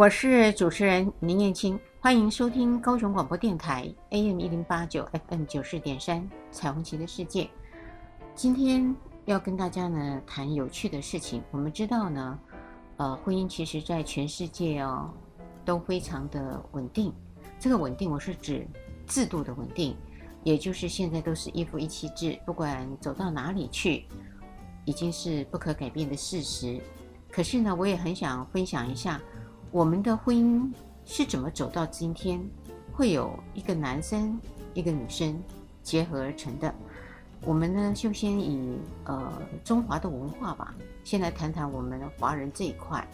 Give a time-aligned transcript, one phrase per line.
[0.00, 7.46] 我是主持人林燕青，欢迎收听高雄广播电台 AM 一零八九 FM 九四点三彩虹旗的世界。
[8.34, 11.42] 今天要跟大家呢谈有趣的事情。
[11.50, 12.38] 我们知道呢，
[12.96, 15.12] 呃，婚姻其实在全世界哦
[15.66, 17.12] 都非常的稳定。
[17.58, 18.66] 这个稳定，我是指
[19.06, 19.94] 制度的稳定，
[20.44, 24.06] 也就是现在都是一夫一妻制，不管走到哪里去，
[24.86, 26.80] 已经是不可改变的事实。
[27.30, 29.20] 可是呢，我也很想分享一下
[29.72, 30.68] 我们的婚姻
[31.04, 32.40] 是怎么走到今天，
[32.92, 34.36] 会有一个男生
[34.74, 35.40] 一个女生
[35.80, 36.74] 结合而成的。
[37.42, 43.06] 我们呢，就先以呃中华的文化吧，先来谈谈我们华人这一块，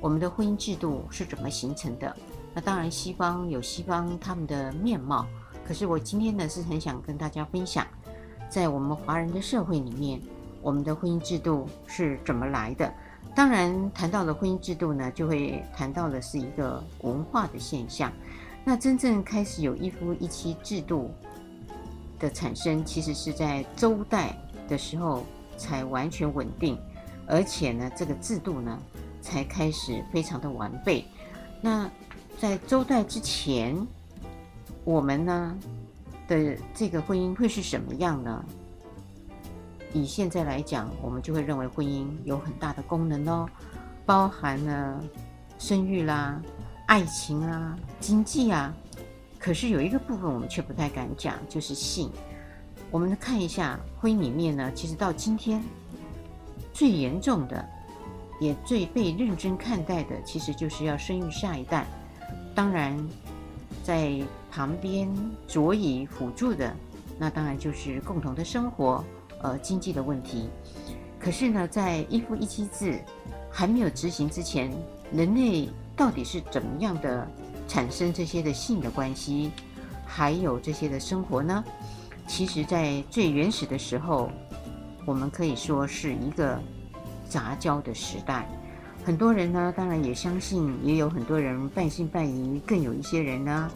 [0.00, 2.14] 我们的婚姻制度是怎么形成的。
[2.52, 5.24] 那当然，西方有西方他们的面貌，
[5.64, 7.86] 可是我今天呢是很想跟大家分享，
[8.50, 10.20] 在我们华人的社会里面，
[10.60, 12.92] 我们的婚姻制度是怎么来的。
[13.34, 18.12] 当然，谈到了婚姻制度呢，就会谈到的是一个文化的现象。
[18.64, 21.10] 那真正开始有一夫一妻制度
[22.18, 24.36] 的产生，其实是在周代
[24.68, 25.24] 的时候
[25.56, 26.78] 才完全稳定，
[27.26, 28.78] 而且呢，这个制度呢
[29.22, 31.04] 才开始非常的完备。
[31.60, 31.90] 那
[32.38, 33.74] 在周代之前，
[34.84, 35.58] 我们呢
[36.28, 38.44] 的这个婚姻会是什么样呢？
[39.92, 43.48] 以现在来讲，我们就会认为婚姻有很大的功能哦，
[44.06, 45.02] 包含了
[45.58, 46.40] 生育啦、
[46.86, 48.74] 爱情啊、经济啊。
[49.38, 52.10] 可是有一个部分我们却不太敢讲，就是性。
[52.90, 55.62] 我们看一下婚姻里面呢，其实到今天
[56.72, 57.68] 最严重的，
[58.40, 61.86] 也最被认真看待的，其实就是要生育下一代。
[62.54, 62.96] 当然，
[63.82, 65.10] 在旁边
[65.46, 66.74] 佐以辅助的，
[67.18, 69.02] 那当然就是共同的生活，
[69.42, 70.48] 呃，经济的问题。
[71.18, 73.00] 可是呢，在一夫一妻制
[73.50, 74.72] 还没有执行之前，
[75.12, 77.28] 人类到底是怎么样的
[77.68, 79.50] 产生这些的性的关系，
[80.06, 81.62] 还有这些的生活呢？
[82.26, 84.30] 其实，在最原始的时候，
[85.06, 86.58] 我们可以说是一个
[87.28, 88.48] 杂交的时代。
[89.04, 93.70] 很多人呢，当然也相信，也有很多人半信半疑，更有一些人呢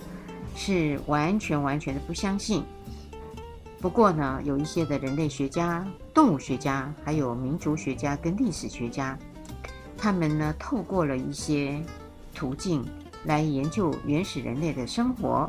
[0.55, 2.63] 是完全完全的不相信。
[3.81, 9.19] 不过呢，有一些的人类学家、动物学家，还有民族学家跟历史学家，
[9.97, 11.81] 他们呢透过了一些
[12.35, 12.85] 途径
[13.25, 15.49] 来研究原始人类的生活。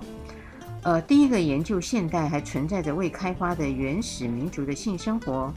[0.84, 5.52] 呃，第一个研究现代还存在着未开发的原始民族的性生活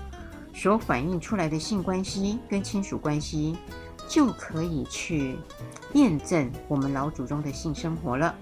[0.55, 3.57] 所反映出来的性关系跟亲属关系。
[4.09, 5.37] 就可以去
[5.93, 8.35] 验证我们老祖宗的性生活了。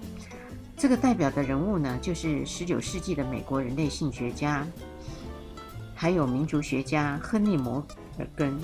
[0.79, 4.65] 这个代表的人物呢，就是十九世纪的美国人类性学家，
[5.93, 7.85] 还有民族学家亨利·摩
[8.17, 8.57] 尔根。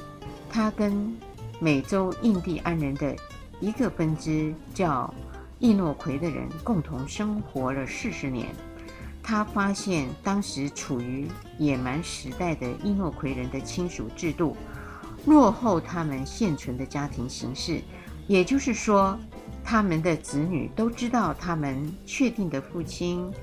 [0.49, 1.13] 他跟
[1.59, 3.13] 美洲印第安人的
[3.59, 5.13] 一个分支叫
[5.59, 8.47] 易诺奎的人共同生活了四十年。
[9.21, 11.27] 他发现当时处于
[11.57, 14.55] 野蛮时代的易诺奎人的亲属制度。
[15.25, 17.81] 落后他们现存的家庭形式，
[18.25, 19.19] 也就是说，
[19.65, 23.33] 他们的子女都知道他们确定的父亲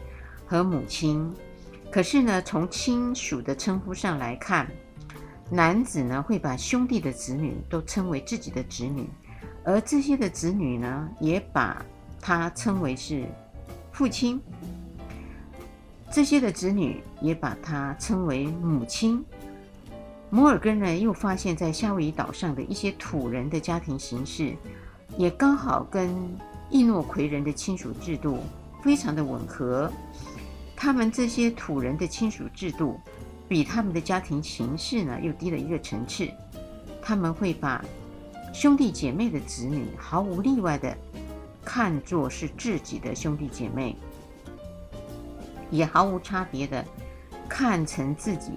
[0.47, 1.35] 和母亲。
[1.91, 4.67] 可是呢，从亲属的称呼上来看，
[5.51, 9.11] 男子呢会把兄弟的子女都称为自己的子女，
[9.65, 11.85] 而这些的子女呢也把
[12.21, 13.27] 他称为是
[13.91, 14.41] 父亲，
[16.11, 19.23] 这些的子女也把他称为母亲。
[20.31, 24.57] 摩尔根呢，又发现，在夏威夷岛上的一些土人的家庭形式，
[25.17, 26.15] 也刚好跟
[26.71, 28.39] 易诺魁人的亲属制度
[28.83, 29.91] 非常的吻合。
[30.77, 32.99] 他们这些土人的亲属制度，
[33.49, 36.29] 比他们的家庭形式呢，又低了一个层次。
[37.01, 37.85] 他们会把
[38.53, 40.97] 兄弟姐妹的子女毫无例外的
[41.65, 43.97] 看作是自己的兄弟姐妹，
[45.71, 46.85] 也毫无差别的
[47.49, 48.53] 看成自己。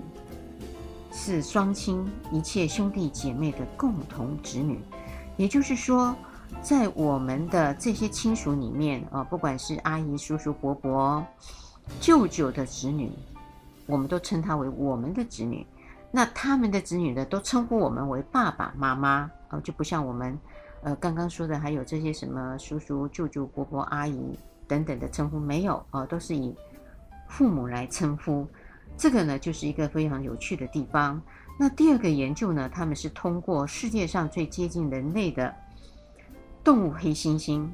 [1.11, 4.79] 是双亲，一切兄弟姐妹的共同子女，
[5.37, 6.15] 也就是说，
[6.61, 11.23] 在我们的这些亲属里面啊，不管是阿姨、叔叔、伯伯、
[11.99, 13.11] 舅舅的子女，
[13.85, 15.65] 我们都称他为我们的子女。
[16.11, 20.37] 那他们的子女呢，都称呼我们为爸爸妈妈啊，就不像我们
[20.81, 26.55] 呃刚刚说的，还有这些什么叔叔、舅舅、伯伯、阿姨等等的称呼没有啊，都是以
[27.27, 28.47] 父母来称呼。
[28.97, 31.21] 这个呢，就是一个非常有趣的地方。
[31.59, 35.53] 那第二个研究呢，他们是通过世界上最接近人类的
[36.65, 37.65] 动物黑猩猩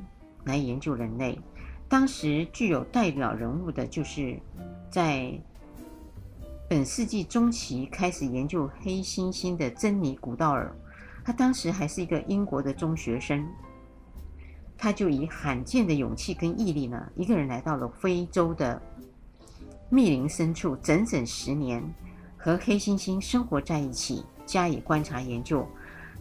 [0.43, 1.39] 来研究人类。
[1.87, 4.37] 当时具有代表人物的，就是
[4.89, 5.31] 在
[6.69, 10.75] 本世纪中期开始研究黑猩猩的珍妮·古道尔。
[11.23, 13.47] 他当时还是一个英国的中学生。
[14.77, 18.81] 他就以罕见的勇气跟毅力呢，一个人来到了非洲的
[19.89, 21.81] 密林深处，整整十年，
[22.35, 25.65] 和黑猩猩生活在一起，加以观察研究。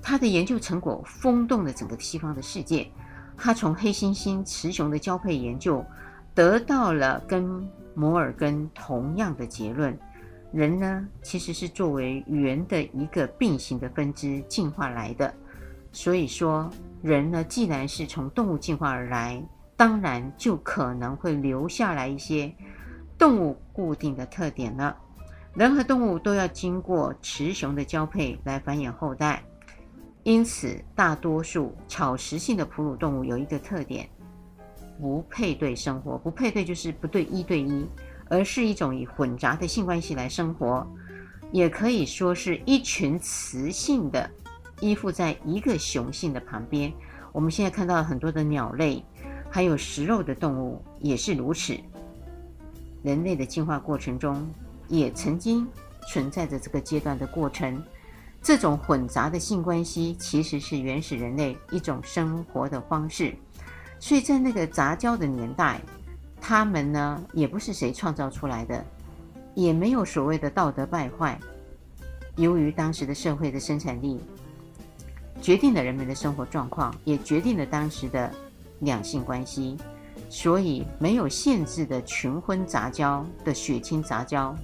[0.02, 2.86] 他的研究成果轰动了整个西方的世界。
[3.36, 5.84] 他从黑猩猩、雌雄的交配研究，
[6.34, 9.98] 得到了跟摩尔根同样的结论：
[10.52, 15.32] 人呢，其实是作为猿的一个并行的分支进化来的。
[15.92, 16.70] 所以说。
[17.02, 19.42] 人呢，既然是从动物进化而来，
[19.74, 22.54] 当然就可能会留下来一些
[23.16, 24.94] 动物固定的特点了。
[25.54, 29.42] 人和动物都要经过雌雄的交配来繁衍后代，
[30.30, 34.08] 因此大多数草食性的哺乳动物有一个特点：
[35.00, 36.16] 不配对生活。
[36.16, 37.84] 不配对就是不对一对一，
[38.28, 40.86] 而是一种以混杂的性关系来生活，
[41.50, 44.30] 也可以说是一群雌性的。
[44.80, 46.92] 依附在一个雄性的旁边，
[47.32, 49.04] 我们现在看到很多的鸟类，
[49.50, 51.76] 还有食肉的动物也是如此。
[53.02, 54.48] 人类的进化过程中，
[54.86, 55.66] 也曾经
[56.08, 57.82] 存在着这个阶段的过程。
[58.42, 63.34] 这种混杂的性关系其实是原始人类一种生活的方式。
[63.98, 65.80] 所以在那个杂交的年代，
[66.40, 68.84] 他们呢也不是谁创造出来的，
[69.54, 71.38] 也没有所谓的道德败坏。
[72.36, 74.20] 由于当时的社会的生产力。
[75.42, 78.30] 决定了人们的生活状况，也决定了当时的
[78.80, 79.74] 两性关系，
[80.28, 84.54] 所以没有限制的群婚杂交的血亲杂交，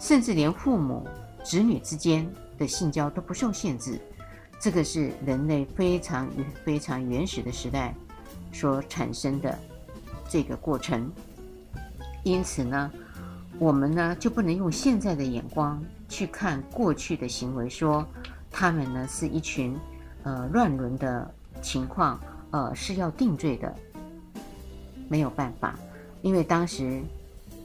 [0.00, 1.06] 甚至连父母
[1.44, 2.26] 子女之间
[2.58, 4.00] 的性交都不受限制。
[4.60, 6.28] 这个是人类非常
[6.64, 7.94] 非常原始的时代
[8.52, 9.58] 所产生的
[10.28, 11.10] 这个过程。
[12.24, 12.90] 因此呢，
[13.58, 18.06] 我们呢就不能用现在的眼光去看过去的行为，说
[18.50, 19.76] 他们呢是一群。
[20.22, 21.32] 呃，乱伦的
[21.62, 22.18] 情况，
[22.50, 23.72] 呃，是要定罪的，
[25.08, 25.78] 没有办法，
[26.20, 27.00] 因为当时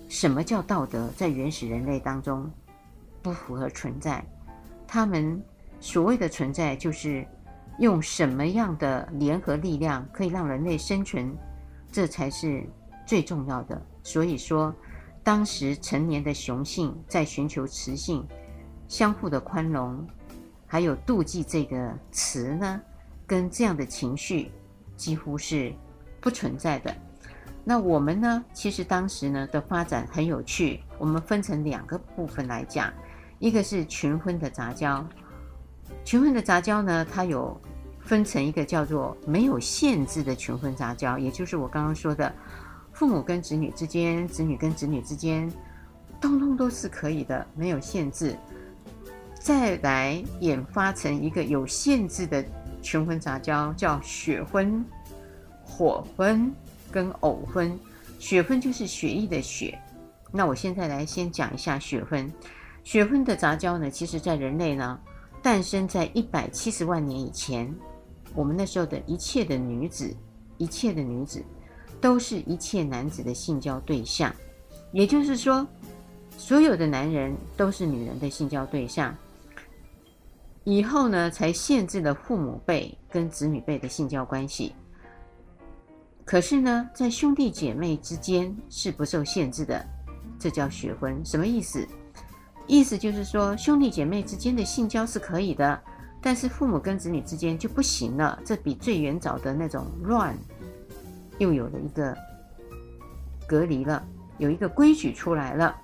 [0.07, 2.47] 什么叫道德，在原始人类当中
[3.19, 4.23] 不符合存在。
[4.93, 5.41] 他们
[5.79, 7.25] 所谓的存在，就是
[7.79, 11.33] 用什么样的联合力量可以让人类生存，
[11.89, 12.67] 这才是
[13.05, 13.81] 最重要的。
[14.03, 14.75] 所以说，
[15.23, 18.27] 当时成年的雄性在寻求雌性，
[18.89, 20.05] 相互的宽容。
[20.67, 22.81] 还有妒忌这个词呢，
[23.25, 24.51] 跟这样的情绪
[24.97, 25.73] 几乎是
[26.19, 26.93] 不存在的。
[27.63, 30.81] 那我们呢，其实当时呢的发展很有趣。
[30.99, 32.91] 我们分成两个部分来讲，
[33.41, 35.03] 一个是群婚的杂交。
[36.05, 37.59] 群婚的杂交呢，它有
[37.99, 42.31] 分成一个叫做没有限制的群婚杂交，也就是我刚刚说的，
[42.93, 45.51] 父母跟子女之间，子女跟子女之间，
[46.21, 48.38] 通通都是可以的，没有限制。
[49.33, 52.45] 再来演发成一个有限制的
[52.79, 54.85] 群婚杂交，叫血婚、
[55.63, 56.53] 火婚
[56.91, 57.77] 跟偶婚。
[58.19, 59.79] 血婚就是血液的血。
[60.31, 62.31] 那我现在来先讲一下血婚。
[62.83, 64.99] 血婚的杂交呢，其实在人类呢
[65.41, 67.73] 诞生在一百七十万年以前，
[68.33, 70.15] 我们那时候的一切的女子，
[70.57, 71.43] 一切的女子，
[71.99, 74.33] 都是一切男子的性交对象。
[74.91, 75.65] 也就是说，
[76.37, 79.15] 所有的男人都是女人的性交对象。
[80.63, 84.75] 以后呢，才限制了父母辈跟子女辈的性交关系。
[86.23, 89.83] 可是呢，在兄弟姐妹之间是不受限制的，
[90.38, 91.19] 这叫血婚。
[91.25, 91.88] 什么意思？
[92.68, 95.82] 意思就是说，兄弟姐妹之间的性交是可以的，
[96.22, 98.39] 但是父母跟子女之间就不行了。
[98.46, 100.38] 这比最原早的那种乱，
[101.38, 102.15] 又有了一个
[103.46, 104.01] 隔离了，
[104.38, 105.75] 有一个规矩出来了。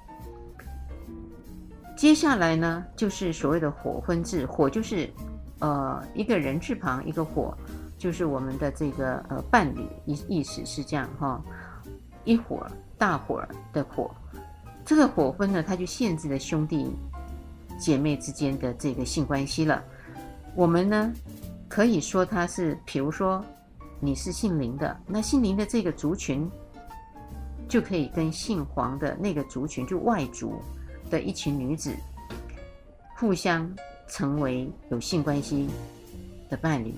[1.97, 4.45] 接下来呢，就是所谓的火婚制。
[4.45, 5.09] 火就是，
[5.59, 7.57] 呃，一个人字旁一个火，
[7.97, 11.41] 就是我们的这个呃伴侣意意思是这样哈，
[12.23, 12.65] 一伙
[12.97, 13.43] 大伙
[13.73, 14.09] 的火。
[14.87, 16.89] 这个火婚呢，它就限制了兄弟
[17.77, 19.83] 姐妹之间的这个性关系了。
[20.55, 21.13] 我们呢，
[21.67, 23.43] 可以说它是，比如说
[23.99, 26.49] 你是姓林的，那姓林的这个族群
[27.67, 30.53] 就可以跟姓黄的那个族群，就外族。
[31.09, 31.95] 的一群女子
[33.15, 33.73] 互相
[34.09, 35.69] 成为有性关系
[36.49, 36.93] 的伴侣，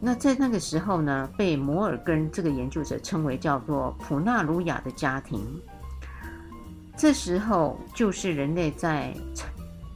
[0.00, 5.38] 那在那个时候呢，被摩尔根这个研究者称为叫做普纳鲁亚的家庭。
[6.96, 9.12] 这时候就是人类在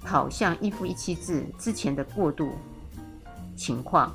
[0.02, 2.52] 跑向一夫一妻制之前的过渡
[3.57, 4.14] 情况。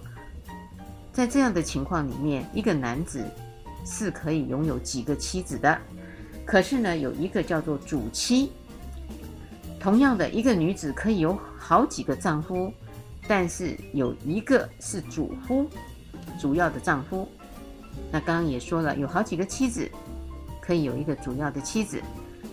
[1.12, 3.24] 在这样的情况里面，一个男子
[3.86, 5.80] 是可以拥有几个妻子的，
[6.46, 8.52] 可是呢，有一个叫做主妻。
[9.80, 12.72] 同样的，一个女子可以有好几个丈夫，
[13.28, 15.68] 但是有一个是主夫，
[16.40, 17.28] 主要的丈夫。
[18.12, 19.90] 那刚刚也说了，有好几个妻子，
[20.62, 22.02] 可以有一个主要的妻子。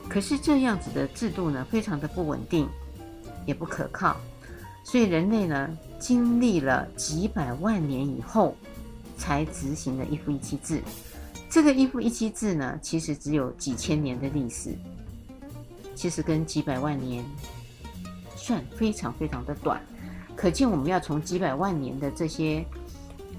[0.09, 2.69] 可是这样子的制度呢，非常的不稳定，
[3.47, 4.17] 也不可靠。
[4.85, 8.55] 所以人类呢，经历了几百万年以后，
[9.17, 10.83] 才执行了一夫一妻制。
[11.49, 14.77] 这个一夫一妻制呢，其实只有几千年的历史，
[15.95, 17.25] 其实跟几百万年
[18.35, 19.81] 算非常非常的短。
[20.35, 22.65] 可见我们要从几百万年的这些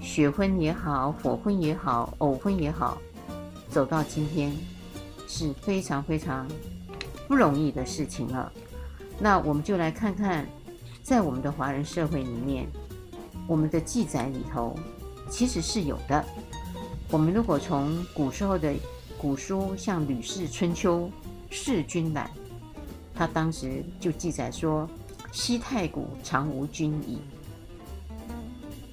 [0.00, 2.96] 血婚也好、火婚也好、偶婚也好，
[3.68, 4.50] 走到今天，
[5.36, 6.46] 是非常非常
[7.26, 8.52] 不容易的事情了。
[9.18, 10.46] 那我们就来看看。
[11.02, 12.66] 在我们的华人社会里面，
[13.46, 14.74] 我们的记载里头
[15.28, 16.24] 其实是有的。
[17.10, 18.72] 我们如果从古时候的
[19.18, 21.00] 古书，像《吕氏春秋》
[21.50, 22.30] 《世君览》，
[23.14, 24.88] 他当时就记载说
[25.30, 27.18] ：“西太古常无君矣，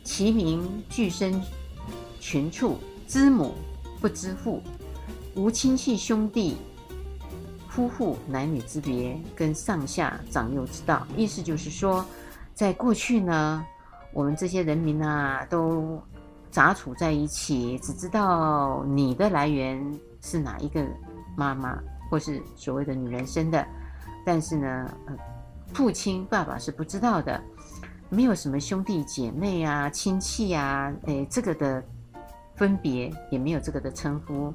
[0.03, 1.41] 其民俱生
[2.19, 3.53] 群畜，知母
[4.01, 4.62] 不知父，
[5.35, 6.57] 无亲戚兄弟。”
[7.69, 12.05] 夫妇男女之别，跟上下长幼之道，意思就是说，
[12.53, 13.65] 在过去呢，
[14.11, 15.97] 我们这些人民啊，都
[16.50, 19.81] 杂处在一起，只知道你的来源
[20.19, 20.85] 是哪一个
[21.38, 23.65] 妈妈，或是所谓的女人生的，
[24.25, 24.93] 但是呢，
[25.73, 27.41] 父亲爸爸是不知道的，
[28.09, 31.81] 没有什么兄弟姐妹啊、亲戚啊，诶，这个的
[32.53, 34.53] 分别也没有这个的称呼。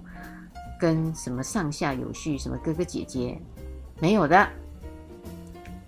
[0.78, 3.40] 跟什么上下有序，什么哥哥姐姐，
[3.98, 4.48] 没有的。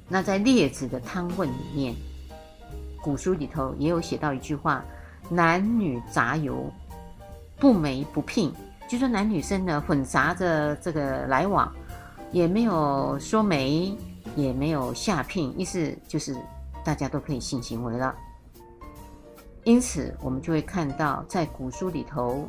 [0.08, 1.94] 那在列子的汤问里面，
[3.02, 4.82] 古书里头也有写到一句话：
[5.28, 6.72] 男女杂游，
[7.58, 8.52] 不媒不聘，
[8.88, 11.70] 就说男女生呢混杂着这个来往，
[12.32, 13.94] 也没有说媒，
[14.34, 16.34] 也没有下聘，意思就是
[16.82, 18.14] 大家都可以性行为了。
[19.64, 22.48] 因此，我们就会看到在古书里头。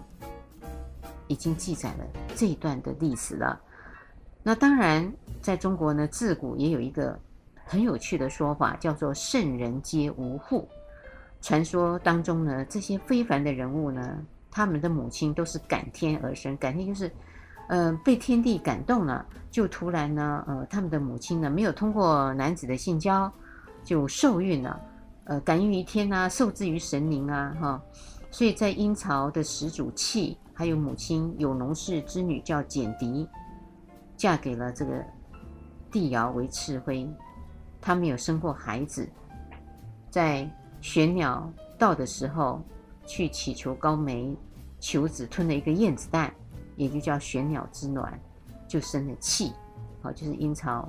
[1.30, 2.06] 已经记载了
[2.36, 3.58] 这一段的历史了。
[4.44, 5.10] 那当然，
[5.42, 7.18] 在中国呢，自古也有一个
[7.66, 10.68] 很有趣的说法，叫做“圣人皆无父”。
[11.42, 14.18] 传说当中呢，这些非凡的人物呢，
[14.50, 17.12] 他们的母亲都是感天而生，感天就是，
[17.68, 23.32] 呃，被天地感动了，就突然呢，呃，他们的母亲呢，没有通过男子的性交
[23.84, 24.82] 就受孕了，
[25.26, 27.82] 呃，感应于天啊，受制于神灵啊，哈。
[28.32, 30.38] 所以在殷朝的始祖契。
[30.60, 33.26] 还有母亲有农氏之女叫简狄，
[34.18, 35.02] 嫁给了这个
[35.90, 37.10] 帝尧为赤辉，
[37.80, 39.08] 他没有生过孩子，
[40.10, 40.52] 在
[40.82, 42.62] 玄鸟到的时候
[43.06, 44.36] 去祈求高梅
[44.82, 46.30] 求子，吞了一个燕子蛋，
[46.76, 48.20] 也就叫玄鸟之卵，
[48.68, 49.54] 就生了契，
[50.02, 50.86] 好，就是殷朝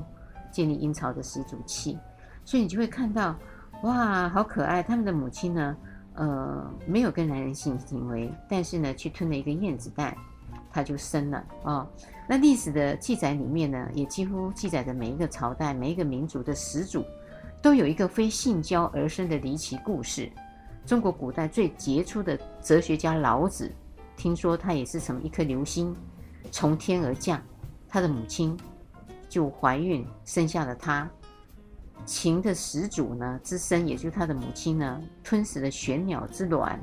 [0.50, 1.96] 建立殷朝的始祖契，
[2.44, 3.36] 所以你就会看到，
[3.84, 5.76] 哇，好可爱，他们的母亲呢？
[6.14, 10.16] 呃，没有跟男人性行为，但是呢，去吞了一个燕子蛋，
[10.72, 11.88] 他就生了啊、
[12.28, 17.04] 那历史的记载里面呢，也几乎记载着每一个朝代、每一个民族的始祖，
[17.62, 20.30] 都有一个非性交而生的离奇故事。
[20.86, 23.70] 中国古代最杰出的哲学家老子，
[24.16, 25.94] 听说他也是从一颗流星
[26.50, 27.40] 从天而降，
[27.88, 28.58] 他的母亲
[29.28, 31.08] 就怀孕生下了他。
[32.04, 36.80] 秦的始祖呢之身，也就是他的母亲呢，吞食了玄鸟之卵，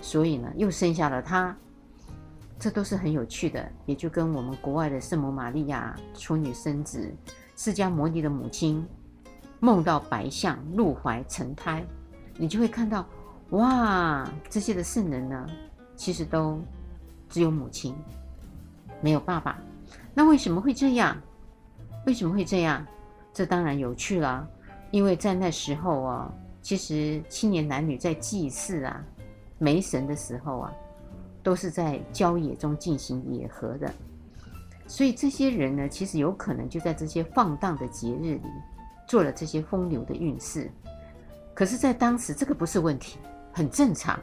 [0.00, 1.56] 所以呢又生下了他。
[2.58, 7.10] 这都是很有趣的，也就跟我们国外的圣母玛利亚处女生子，
[7.56, 8.86] 释迦牟尼的母亲
[9.60, 11.82] 梦到白象入怀成胎，
[12.36, 13.06] 你就会看到
[13.50, 15.46] 哇，这些的圣人呢，
[15.96, 16.60] 其实都
[17.30, 17.94] 只有母亲，
[19.00, 19.58] 没有爸爸。
[20.12, 21.16] 那为什么会这样？
[22.04, 22.86] 为什么会这样？
[23.32, 24.46] 这当然有趣了，
[24.90, 29.04] 因为在那时候啊，其实青年男女在祭祀啊、
[29.58, 30.72] 媒神的时候啊，
[31.42, 33.92] 都是在郊野中进行野合的，
[34.86, 38.42] 所以这些人呢，其实有可能就在这些放荡的节日里
[39.06, 40.70] 做了这些风流的运事。
[41.54, 43.18] 可是，在当时这个不是问题，
[43.52, 44.18] 很正常。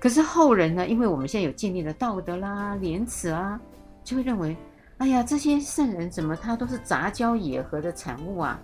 [0.00, 3.60] 可是后人呢，因为我们现在有建立了道德啦、廉耻啊，
[4.02, 4.56] 就会认为。
[4.98, 8.60] 哎呀，这些圣人怎么他都是杂交野合的产物啊？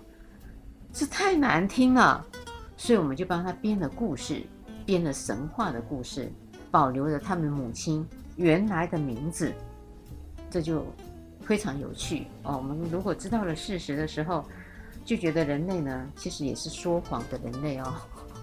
[0.91, 2.25] 这太难听了，
[2.75, 4.43] 所以我们就帮他编了故事，
[4.85, 6.29] 编了神话的故事，
[6.69, 9.53] 保留了他们母亲原来的名字，
[10.49, 10.85] 这就
[11.41, 12.57] 非常有趣哦。
[12.57, 14.43] 我们如果知道了事实的时候，
[15.05, 17.93] 就觉得人类呢，其实也是说谎的人类哦，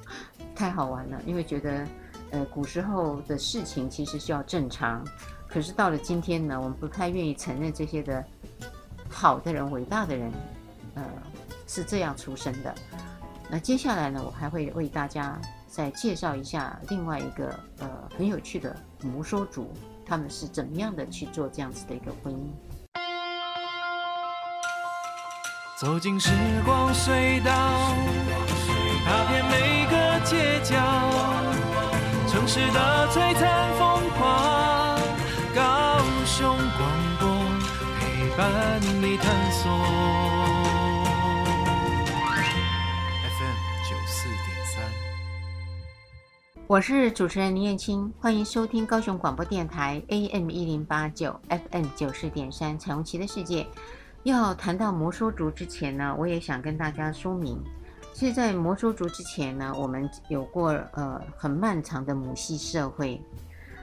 [0.57, 1.87] 太好玩了，因为觉得
[2.31, 5.07] 呃古时候的事情其实需要正常。
[5.53, 8.25] 可是到了今天呢，我们不太愿意承认这些的
[9.09, 10.33] 好的人、伟大的人，
[10.95, 11.05] 呃，
[11.67, 12.75] 是这样出生的。
[13.51, 19.71] 那接下来呢，我还会为大家再介绍一下另外一个呃很有趣的摩梭族，
[20.07, 22.39] 他们是怎么样的去做这样子的一个婚姻。
[25.79, 26.31] 走进时
[26.65, 27.53] 光隧道，
[29.05, 30.77] 踏遍每个街角，
[32.27, 34.42] 城市的璀璨风华，
[38.37, 39.71] 伴你探索。
[46.67, 53.67] 我是主持人林燕青，欢迎收听高雄广播电台 AM 一零八九 FM 九四点三彩虹旗的世界。
[54.23, 57.63] 要谈到摩梭族之前呢，我也想跟大家说明，
[58.15, 63.21] 其实，在摩梭族之前呢，我们有过呃很漫长的母系社会。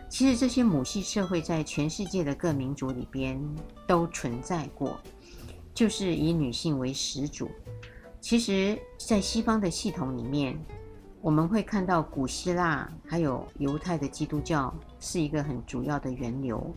[0.10, 3.40] 其实这些母系社会在全世界的各民族里边
[3.88, 5.00] 都存在过，
[5.74, 7.50] 就是以女性为始祖。
[8.20, 10.60] 其实，在西方的系统里面。
[11.22, 16.74] 我们会看到古希腊还有犹太的基督教是一个很主要的源流。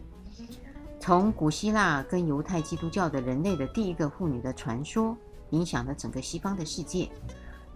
[0.98, 5.16] 从古希腊跟犹太基督教的人类的第一个妇女的传说，
[5.50, 7.08] 影响了整个西方的世界。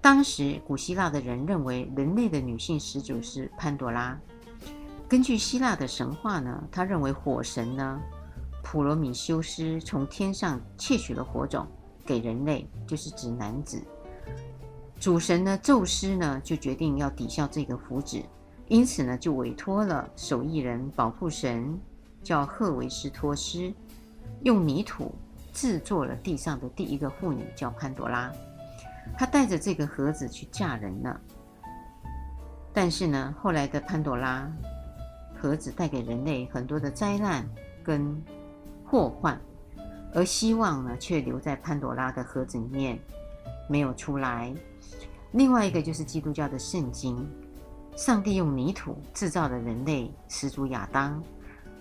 [0.00, 4.18] 当时古希腊的人认为人类的女性始祖是潘多拉。
[5.08, 8.00] 根据希腊的神话呢，他认为火神呢
[8.64, 11.64] 普罗米修斯从天上窃取了火种
[12.04, 13.80] 给人类，就是指男子。
[14.98, 18.24] 主神呢，宙斯呢，就决定要抵消这个福祉，
[18.66, 21.78] 因此呢，就委托了手艺人、保护神，
[22.24, 23.72] 叫赫维斯托斯，
[24.42, 25.14] 用泥土
[25.52, 28.32] 制作了地上的第一个妇女，叫潘多拉。
[29.16, 31.20] 她带着这个盒子去嫁人了。
[32.72, 34.50] 但是呢，后来的潘多拉
[35.40, 37.48] 盒子带给人类很多的灾难
[37.84, 38.22] 跟
[38.84, 39.40] 祸患，
[40.14, 42.98] 而希望呢，却留在潘多拉的盒子里面，
[43.68, 44.54] 没有出来。
[45.32, 47.28] 另外一个就是基督教的圣经，
[47.96, 51.22] 上帝用泥土制造了人类始祖亚当，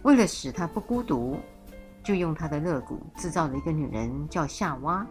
[0.03, 1.38] 为了使他不孤独，
[2.03, 5.05] 就用他的肋骨制造了一个女人叫夏娃，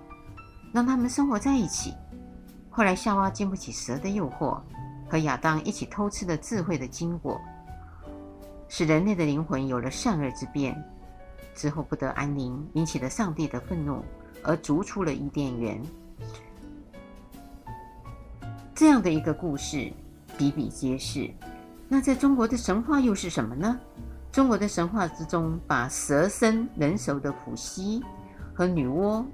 [0.72, 1.94] 让他们生活在一起。
[2.68, 4.60] 后来夏娃经不起蛇的诱惑，
[5.08, 7.40] 和亚当一起偷吃了智慧的经果，
[8.76, 10.76] 使人类的灵魂有了善恶之辨，
[11.54, 14.02] 之后不得安宁，引起了上帝的愤怒，
[14.42, 15.80] 而逐出了伊甸园。
[18.74, 19.92] 这样的一个故事
[20.36, 21.30] 比比皆是。
[21.86, 23.78] 那在中国的神话又是什么呢？
[24.32, 28.02] 中国的神话之中，把蛇身人熟的伏羲
[28.52, 29.24] 和女娲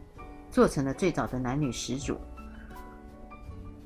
[0.50, 2.14] 做成了最早的男女始祖。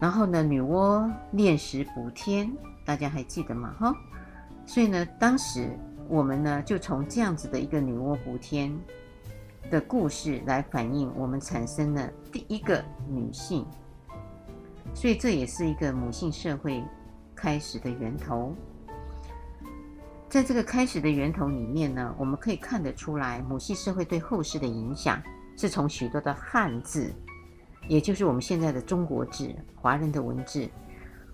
[0.01, 2.53] 然后呢，女娲炼石补天，
[2.85, 3.73] 大家还记得吗？
[3.79, 3.95] 哈，
[4.67, 5.69] 所以呢，当时
[6.09, 8.75] 我们呢就从这样子的一个女娲补天
[9.71, 13.67] 的故事来反映，我们产生了第一个女性。
[14.95, 16.83] 所以这也是一个母性社会
[17.35, 18.55] 开始的源头。
[20.29, 25.23] 在这个开始的源头里面呢，我们可以看得出来，母系社会对后世的影响
[25.57, 27.13] 是从许多的汉字，
[27.89, 30.69] 也就是我们现在的中国字、华人的文字。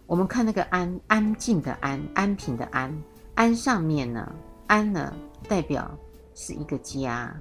[0.07, 2.95] 我们看那个安，安静的安，安平的安，
[3.41, 4.31] 安上面呢，
[4.67, 5.11] 安呢
[5.49, 5.91] 代表
[6.35, 7.35] 是一个家，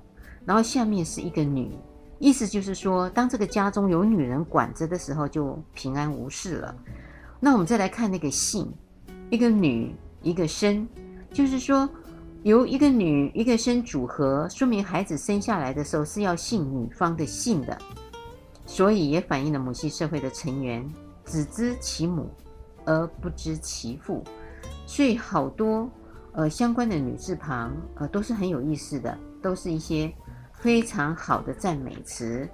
[0.45, 1.73] 然后下面是一个女。
[2.19, 6.73] 意思就是说，当这个家中有女人管着的时候，就平安无事了。
[7.37, 8.71] 那我们再来看那个姓，
[9.29, 10.87] 一个女，一个生，
[11.33, 11.89] 就是说
[12.43, 17.77] 由一个女一个生组合，说明孩子生下来的时候是要姓女方的姓的，
[18.65, 20.89] 所以也反映了母系社会的成员
[21.25, 22.29] 只知其母
[22.85, 24.23] 而不知其父，
[24.89, 25.87] 所以好多
[26.33, 30.11] 呃相关的女字旁呃都是很有意思的，都是一些。
[30.61, 32.45] 非常好的赞美词，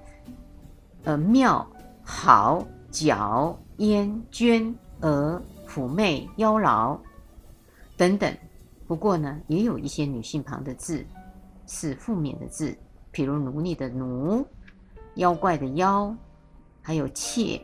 [1.06, 1.68] 呃，妙、
[2.04, 7.00] 好、皎、嫣、娟、娥、妩媚、妖娆
[7.98, 8.32] 等等。
[8.86, 11.04] 不过呢，也有一些女性旁的字
[11.66, 12.78] 是负面的字，
[13.12, 14.46] 譬如奴隶的奴、
[15.16, 16.16] 妖怪的妖，
[16.84, 17.60] 还有妾，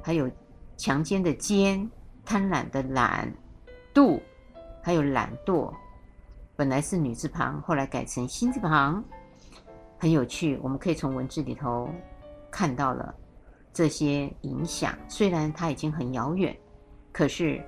[0.00, 0.30] 还有
[0.76, 1.90] 强奸的奸、
[2.24, 3.28] 贪婪的懒、
[3.94, 4.20] 妒，
[4.82, 5.72] 还有懒惰。
[6.56, 9.02] 本来是女字旁，后来改成心字旁。
[9.98, 11.88] 很有趣，我们可以从文字里头
[12.50, 13.14] 看到了
[13.72, 14.94] 这些影响。
[15.08, 16.56] 虽然它已经很遥远，
[17.12, 17.62] 可是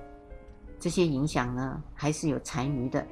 [0.79, 3.05] 这些影响呢，还是有残余的。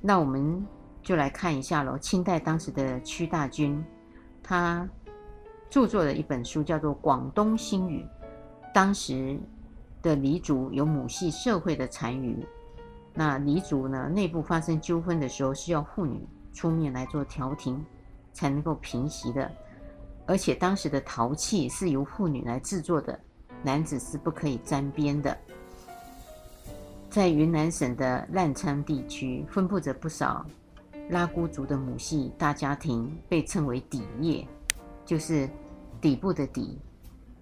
[0.00, 0.64] 那我们
[1.02, 1.98] 就来看一下喽。
[1.98, 3.84] 清代当时的屈大均，
[4.42, 4.88] 他
[5.68, 8.02] 著作了一本书，叫做《广东新语》。
[8.72, 9.38] 当时
[10.02, 12.44] 的黎族有母系社会的残余，
[13.14, 17.84] 那黎族呢，内部发生纠纷的时候，需要妇女出面来做调停。
[18.32, 19.50] 才能够平息的，
[20.24, 23.18] 而且当时的陶器是由妇女来制作的，
[23.60, 25.36] 男子是不可以沾边的。
[27.10, 30.46] 在云南省的澜沧地区，分布着不少
[31.08, 34.46] 拉祜族的母系大家庭，被称为底叶，
[35.04, 35.50] 就是
[36.00, 36.78] 底部的底，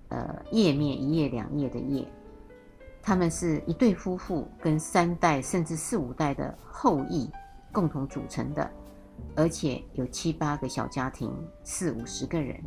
[0.09, 2.09] 呃，叶面一叶两叶的叶。
[3.03, 7.31] 他们是一对夫妇跟三代甚至四五代的后裔
[7.73, 8.71] 共同组成的，
[9.35, 11.33] 而且有七八个小家庭，
[11.65, 12.63] 四五十个人。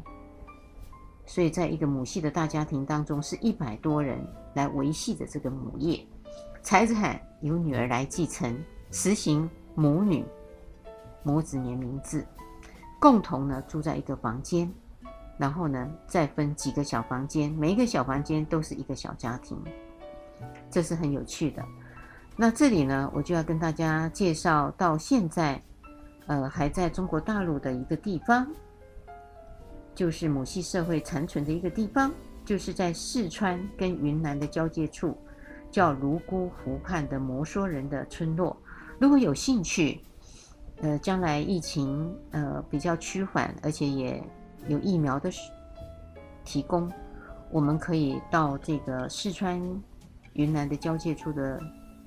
[1.25, 4.19] 所以，在一个母系的大家庭当中，是一百多人
[4.55, 6.03] 来维系着这个母业，
[6.61, 8.57] 财产由女儿来继承，
[8.89, 10.25] 实行母女
[11.23, 12.25] 母子联名制，
[12.99, 14.69] 共同呢住在一个房间，
[15.37, 19.57] 然后呢再分几个小房间，每一个小房间都是一个小家庭，
[20.69, 21.63] 这是很有趣的。
[22.35, 25.61] 那这里呢，我就要跟大家介绍到现在，
[26.27, 28.47] 呃，还在中国大陆的一个地方。
[29.93, 32.11] 就是母系社会残存的一个地方，
[32.45, 35.15] 就是在四川跟云南的交界处，
[35.69, 38.55] 叫泸沽湖畔的摩梭人的村落。
[38.97, 39.99] 如果有兴趣，
[40.81, 44.23] 呃，将来疫情呃比较趋缓，而且也
[44.67, 45.29] 有疫苗的
[46.45, 46.89] 提供，
[47.51, 49.61] 我们可以到这个四川
[50.33, 51.59] 云南的交界处的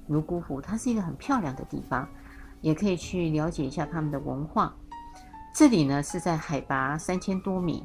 [0.07, 2.09] 泸沽湖，它是一个很漂亮的地方，
[2.61, 4.75] 也可以去了解一下他们的文化。
[5.55, 7.85] 这里呢是在海拔三千多米，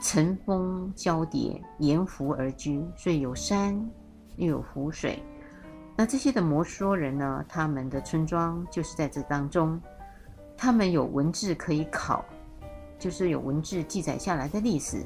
[0.00, 3.74] 层峰交叠，沿湖而居，所以有山
[4.36, 5.22] 又有湖水。
[5.96, 9.80] 那这些的摩梭人呢，他们的村庄就是在这当中，
[10.56, 12.24] 他们有文字可以考，
[12.98, 15.04] 就是有文字记载下来的历史，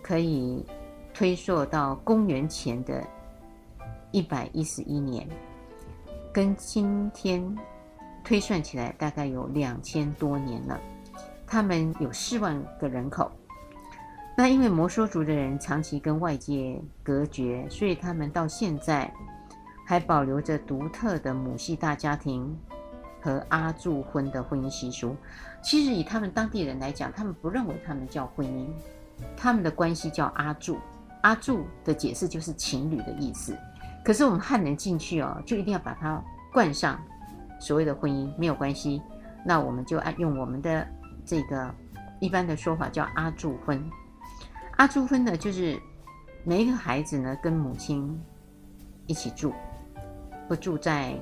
[0.00, 0.64] 可以
[1.12, 3.04] 推溯到公元前的
[4.12, 5.26] 一百一十一年，
[6.32, 7.56] 跟今天
[8.22, 10.78] 推算起来大概有两千多年了。
[11.46, 13.30] 他们有四万个人口，
[14.36, 19.12] 那因为摩梭族的人长期跟外界隔绝，所以他们到现在
[19.84, 22.56] 还保留着独特的母系大家庭
[23.20, 25.14] 和阿祝婚的婚姻习俗。
[25.62, 28.66] 其实以他们当地人来讲，他们不认为他们叫婚姻，
[29.36, 30.78] 他们的关系叫阿祝。
[31.20, 33.56] 阿祝的解释就是情侣的意思。
[34.04, 37.00] 可是我们汉人进去哦，就一定要把它冠上
[37.60, 39.00] 所谓的婚姻，没有关系。
[39.44, 40.86] 那我们就按用我们的。
[41.24, 41.72] 这个
[42.18, 43.80] 一般的说法叫阿祝婚，
[44.76, 45.80] 阿祝婚呢，就是
[46.42, 48.20] 每一个孩子呢跟母亲
[49.06, 49.54] 一起住，
[50.48, 51.14] 不住在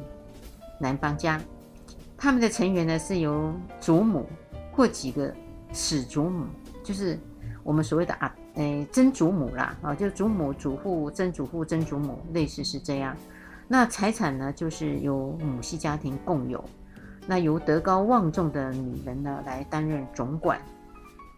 [0.81, 1.39] 男方家。
[2.17, 4.27] 他们的成员呢是由祖母
[4.73, 5.31] 或几个
[5.71, 6.47] 始祖母，
[6.83, 7.19] 就是
[7.63, 13.17] 我们所谓的啊，诶曾祖母啦，啊，就祖母、祖父、曾祖父、曾祖母，类似是这样。
[13.69, 16.63] 那财产呢，就是由母系家庭共有。
[17.27, 20.61] 那由德高望重的女人呢来担任总管，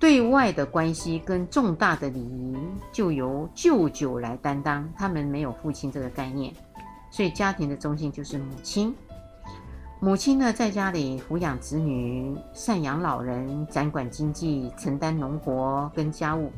[0.00, 2.56] 对外的关系跟重大的礼仪
[2.90, 4.88] 就由舅舅来担当。
[4.96, 6.54] 他们没有父亲这个概念，
[7.10, 8.94] 所以家庭的中心就是母亲。
[10.00, 16.50] 母亲呢在家里抚养子女、赡养老人、掌管经济、承担农活跟家务，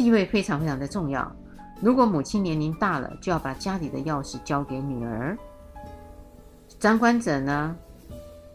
[0.00, 1.30] 地位非常非常的重要。
[1.78, 5.36] 如果母亲年龄大了，就要把家里的钥匙交给女儿。
[6.78, 7.76] 掌管者呢，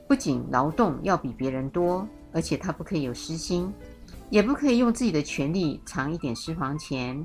[0.08, 3.72] 不仅劳动要比别人多，而且他不可以有私心，
[4.32, 7.24] 也不可以用自己的权力藏一点私房钱，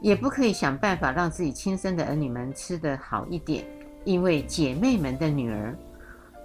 [0.00, 3.64] 也不可以想办法让自己亲生的儿女们吃得好一点，
[4.04, 5.76] 因为姐妹们的女儿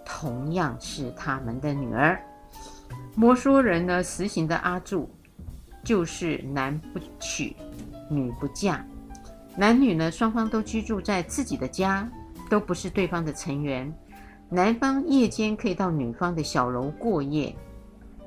[0.04, 2.20] 同样是他们的女儿。
[3.14, 5.08] 摩梭人呢实行的阿祝，
[5.84, 7.56] 就是男不娶，
[8.10, 8.86] 女不嫁，
[9.58, 12.10] 男女呢双方都居住在自己的家，
[12.50, 13.94] 都不是对方的成员。
[14.50, 17.56] 男方夜间可以到女方的小楼过夜，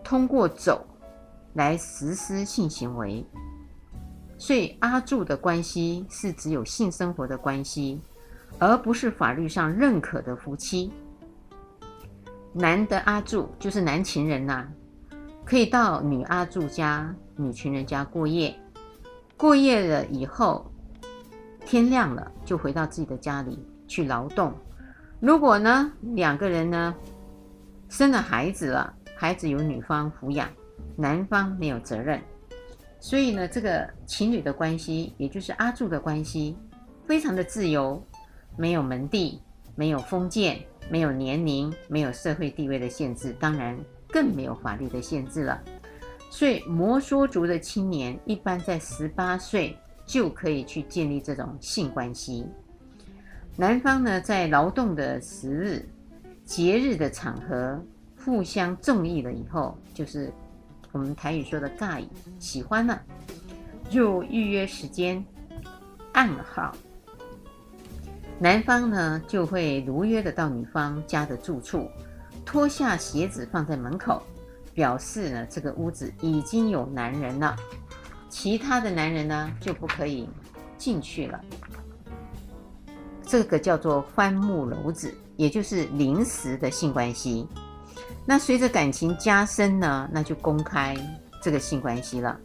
[0.02, 0.86] 通过走
[1.54, 3.24] 来实施性行为，
[4.36, 8.00] 所以阿柱的关系是只有性生活的关系，
[8.58, 10.92] 而不是法律上认可的夫妻。
[12.52, 14.66] 男的阿柱就是男情人呐、
[15.46, 18.52] 可以到女阿祝家、女情人家过夜，
[19.36, 20.68] 过夜了以后，
[21.64, 24.52] 天亮了就回到自己的家里去劳动。
[25.20, 26.92] 如果呢，两个人呢
[27.88, 30.48] 生了孩子了，孩子由女方抚养，
[30.96, 32.20] 男方没有责任，
[32.98, 36.56] 所以呢，这个情侣的关系，也就是阿祝的关系，
[37.06, 38.04] 非常的自由，
[38.56, 39.40] 没有门第，
[39.76, 40.58] 没有封建，
[40.90, 45.62] 没有年龄，没有社会地位的限制，当然更没有法律的限制了。
[46.30, 52.46] 所以摩梭族的青年一般在十八岁就可以去建立这种性关系。
[53.56, 55.88] 男方呢，在劳动的时日、
[56.44, 57.82] 节日的场合，
[58.22, 60.30] 互相中意了以后，就是
[60.92, 62.06] 我们台语说的“尬意”，
[62.38, 63.00] 喜欢了，
[63.88, 65.24] 就预约时间，
[66.12, 66.74] 暗号。
[68.38, 71.88] 男方呢就会如约的到女方家的住处，
[72.46, 74.22] 脱下鞋子放在门口，
[74.72, 77.54] 表示呢这个屋子已经有男人了，
[78.30, 80.26] 其他的男人呢就不可以
[80.78, 81.38] 进去了。
[83.22, 87.46] 这个叫做翻木楼子，也就是临时的性关系。
[88.24, 90.96] 那随着感情加深呢，那就公开
[91.42, 92.38] 这个性关系了。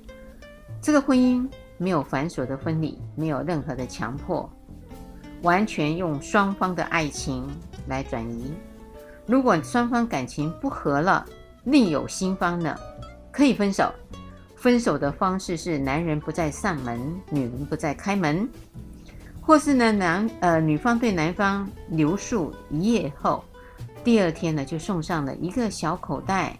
[0.82, 4.50] 这个婚姻没有繁琐的婚礼，没有任何的强迫。
[5.44, 7.48] 完全用双方的爱情
[7.88, 8.54] 来转移。
[9.26, 11.26] 如果双方感情不和了，
[11.64, 12.76] 另有新欢呢，
[13.32, 13.92] 可以分手。
[14.56, 17.00] 分手的方式是男人不再上门，
[17.32, 18.48] 女人不再开门，
[19.42, 23.44] 或是呢男呃女方对男方留宿一夜后，
[24.04, 26.56] 第二天呢就送上了一个小口袋，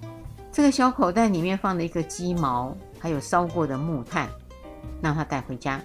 [0.52, 4.28] 这个小口袋里面放了一个鸡毛，还有烧过的木炭，
[5.00, 5.80] 让他带回家。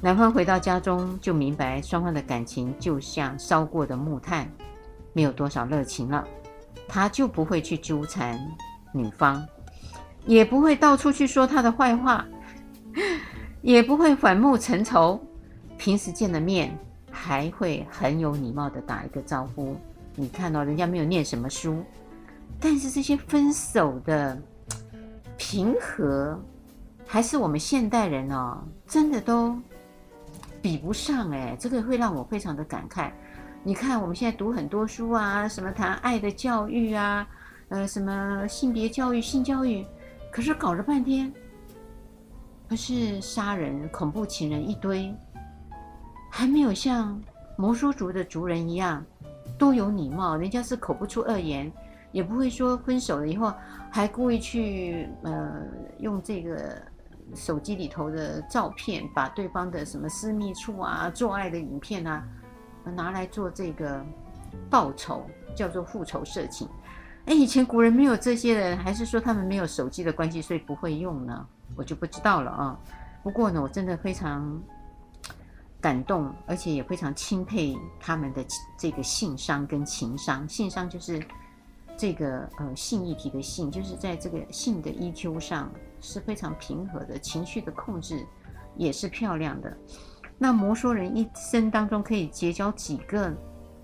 [0.00, 4.50] 男方回到家中，就明白双方的感情就像烧过的木炭，
[5.14, 6.22] 没有多少热情了。
[6.86, 8.38] 他就不会去纠缠
[8.92, 9.42] 女方，
[10.26, 12.26] 也不会到处去说她的坏话，
[13.62, 15.18] 也不会反目成仇。
[15.78, 16.76] 平时见了面，
[17.10, 19.74] 还会很有礼貌的打一个招呼。
[20.14, 21.82] 你看到人家没有念什么书，
[22.60, 24.40] 但是这些分手的
[25.38, 26.38] 平和，
[27.06, 29.56] 还是我们现代人哦，真的都。
[30.62, 33.10] 比不上哎，这个会让我非常的感慨。
[33.66, 37.26] 你看，我们现在读很多书啊，什么谈爱的教育啊，
[37.70, 39.86] 呃，什么性别教育、性教育，
[40.30, 41.32] 可是搞了半天，
[42.68, 45.10] 不是杀人、恐怖情人一堆，
[46.30, 47.18] 还没有像
[47.56, 49.02] 摩梭族的族人一样
[49.58, 50.36] 多有礼貌。
[50.36, 51.72] 人家是口不出恶言，
[52.12, 53.50] 也不会说分手了以后
[53.90, 55.62] 还故意去呃
[56.00, 56.82] 用这个。
[57.34, 62.22] 手机里头的照片，把对方的什么私密处啊、做爱的影片啊，
[62.90, 64.04] 拿来做这个
[64.70, 66.68] 报仇，叫做复仇色情。
[67.26, 71.46] 哎，以前古人没有这些人，还是说他们没有手机的关系，所以不会用呢？
[71.76, 72.78] 我就不知道了啊。
[73.22, 74.62] 不过呢，我真的非常
[75.80, 78.44] 感动，而且也非常钦佩他们的
[78.78, 80.48] 这个性商跟情商。
[80.48, 81.22] 性商就是
[81.96, 85.70] 这个呃性议题的性，就是在这个性的 EQ 上。
[86.06, 88.26] 是非常平和的，情绪的控制
[88.76, 89.74] 也是漂亮的。
[90.38, 93.32] 那摩梭人一生当中可以结交几个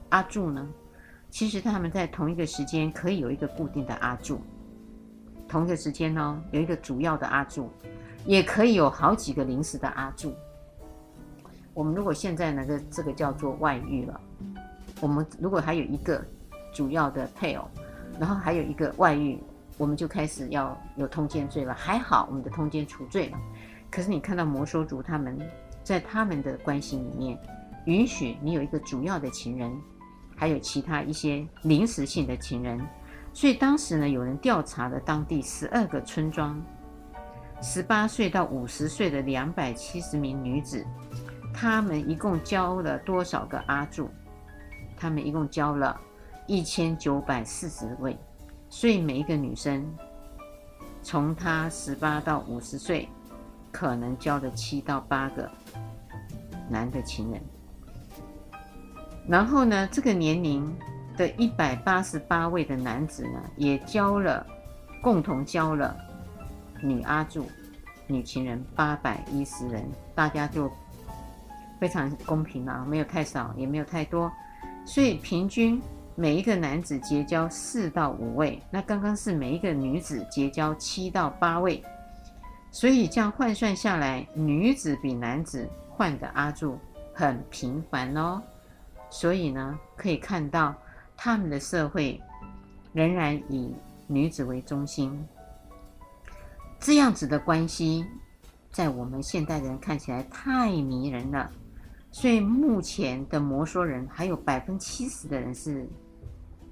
[0.09, 0.69] 阿柱呢？
[1.31, 4.41] 其实他们在同一个时间可以有一个固定的阿柱，
[5.49, 7.71] 同一个时间呢有一个主要的阿柱，
[8.25, 10.35] 也可以有好几个临时的阿柱。
[11.73, 14.21] 我们如果现在那个这个叫做外遇了，
[15.01, 16.25] 我们如果还有一个
[16.75, 17.69] 主要的配偶，
[18.19, 19.39] 然后还有一个外遇。
[19.79, 23.39] 我们就开始要有通奸罪了，还好我们的通奸除罪了。
[23.91, 25.39] 可是你看到摩梭族他们
[25.91, 27.37] 在他们的关系里面，
[27.85, 29.77] 允许你有一个主要的情人，
[30.37, 32.81] 还有其他一些临时性的情人。
[33.33, 36.63] 所以当时呢，有人调查了当地十二个村庄，
[37.61, 40.87] 十八岁到五十岁的两百七十名女子，
[41.53, 44.09] 他们一共交了多少个阿柱？
[44.97, 46.01] 他们一共交了
[46.47, 48.17] 一千九百四十位。
[48.69, 49.85] 所以每一个女生，
[51.03, 53.09] 从她十八到五十岁，
[53.71, 55.51] 可能交了七到八个
[56.69, 57.41] 男的情人。
[59.29, 60.77] 然后呢，这个年龄
[61.17, 64.47] 的一百八十八位的男子呢，也交了，
[65.03, 65.97] 共同交了
[66.83, 67.47] 女阿柱、
[68.07, 70.71] 女情人八百一十人，大家就
[71.79, 74.31] 非常公平啊，没有太少，也没有太多，
[74.85, 75.81] 所以平均。
[76.17, 81.83] 每一个男子结交四到五位，那刚刚是每一个女子结交七到八位，
[82.73, 86.79] 所以这样换算下来，女子比男子换的阿柱
[87.13, 88.43] 很频繁哦。
[89.11, 90.75] 所以呢，可以看到
[91.17, 92.21] 他们的社会
[92.93, 93.75] 仍然以
[94.07, 95.27] 女子为中心，
[96.79, 98.07] 这样子的关系，
[98.71, 101.51] 在我们现代人看起来太迷人了。
[102.13, 105.89] 所以目前的摩梭人还有百分之七十的人是。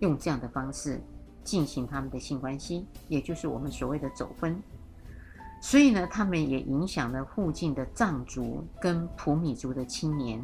[0.00, 1.02] 用这样的方式
[1.42, 4.56] 进行他们的性关系，也就是我们所谓的走婚。
[5.60, 10.42] 所以呢，他们也影响了附近的藏族跟普米族的青年。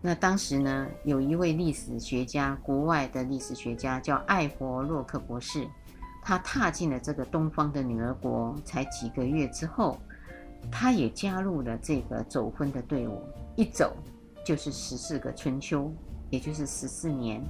[0.00, 5.68] 那当时呢，有一位历史学家，国外的历史学家叫艾佛洛克博士，
[6.22, 9.98] 他踏进了这个东方的女儿国才几个月之后，
[10.70, 13.22] 他也加入了这个走婚的队伍，
[13.56, 13.96] 一走
[14.44, 15.92] 就是十四个春秋。
[16.30, 17.42] 也就是十四年，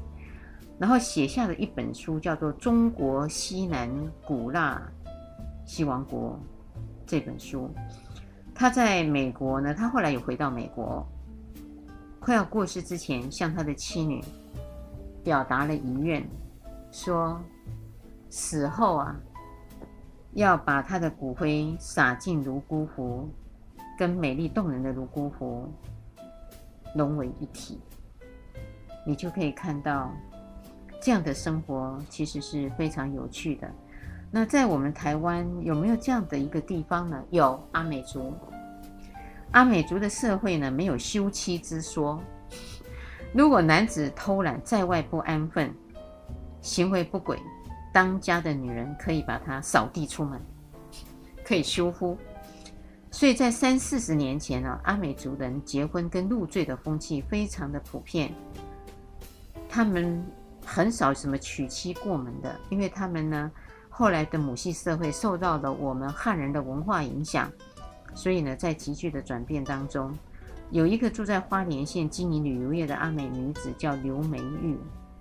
[0.79, 3.91] 然后写下了一本书，叫做《中国西南
[4.25, 4.81] 古腊
[5.67, 6.39] 西王国》
[7.05, 7.69] 这本书。
[8.55, 11.07] 他在美国呢，他后来有回到美国，
[12.21, 14.23] 快要过世之前，向他的妻女
[15.25, 16.25] 表达了遗愿，
[16.91, 17.41] 说
[18.31, 19.17] 死后啊，
[20.33, 23.29] 要把他的骨灰撒进泸沽湖，
[23.99, 25.73] 跟美丽动人的泸沽湖
[26.95, 27.81] 融为一体。
[29.07, 30.13] 你就可以看到，
[31.01, 33.71] 这样的生活其实是非常有趣的。
[34.31, 37.23] 那在我们台湾有没有这样的一个地方呢？
[37.31, 38.35] 有阿美族。
[39.53, 42.21] 阿美族的社会呢，没有休妻之说。
[43.33, 45.75] 如果男子偷懒在外不安分，
[46.61, 47.39] 行为不轨，
[47.93, 50.39] 当家的女人可以把他扫地出门，
[51.45, 52.19] 可以休夫。
[53.11, 58.31] 所以在三四十年前呢，阿美族人结婚跟入赘的风气非常的普遍。
[59.69, 60.23] 他们
[60.71, 63.51] 很少什么娶妻过门的，因为他们呢，
[63.89, 67.51] 后来的母系社会受到了我们汉人的文化影响，
[68.15, 70.15] 所以呢，在急剧的转变当中，
[70.71, 74.79] 有一个住在花莲县经营旅游业的阿美女子叫刘梅玉，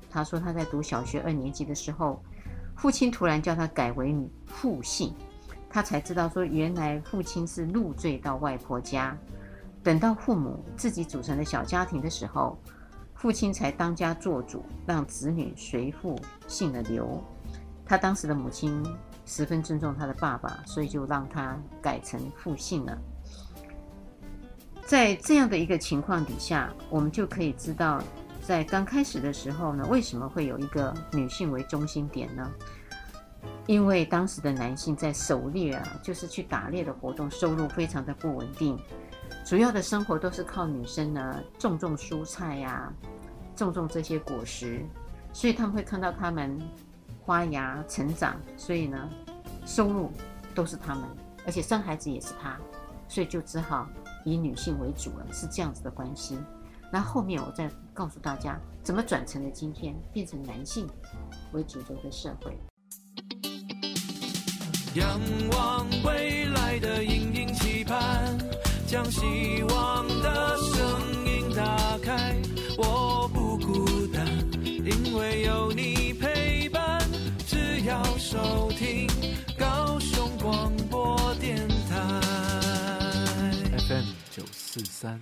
[0.10, 2.22] 她说她在读小学二年级的时候，
[2.76, 4.14] 父亲突然叫她改为
[4.48, 5.16] 复姓，
[5.70, 9.18] 她才知道说原来父亲是入赘到外婆家，
[9.82, 12.60] 等到父母自己组成了小家庭的时候。
[13.18, 17.22] 父亲才当家做主，让子女随父姓了刘。
[17.86, 18.84] 他当时的母亲
[19.26, 22.98] 十分尊重他的爸爸，所以就让他改成父姓了。
[24.86, 28.02] 在这样的一个情况底下，我们就可以知道，
[28.42, 32.52] 在刚开始的时候呢，为什么会有一个女性为中心点呢？
[33.66, 38.78] 因为当时的男性在狩猎啊，就是去打猎的活动，收入非常的不稳定。
[39.46, 42.92] 主要的生活都是靠女生呢，种种蔬菜呀、
[43.56, 44.86] 种种这些果实，
[45.32, 46.60] 所以他们会看到他们
[47.26, 49.10] 发芽成长，所以呢，
[49.66, 50.12] 收入
[50.54, 51.04] 都是他们，
[51.46, 52.58] 而且生孩子也是他，
[53.08, 53.88] 所以就只好
[54.26, 56.38] 以女性为主了，是这样子的关系。
[56.92, 60.88] 那后面我再告诉大家，怎么转成了今天变成男性
[61.52, 62.58] 为主轴的社会。
[64.96, 65.20] 仰
[65.52, 68.37] 望未来的殷殷期盼。
[68.88, 72.34] 将希望的声音打开，
[72.78, 74.26] 我不孤单，
[74.64, 77.06] 因为有你陪伴。
[77.46, 79.06] 只要收听
[79.60, 82.22] 高雄广播电台
[83.78, 85.20] FM 九四三，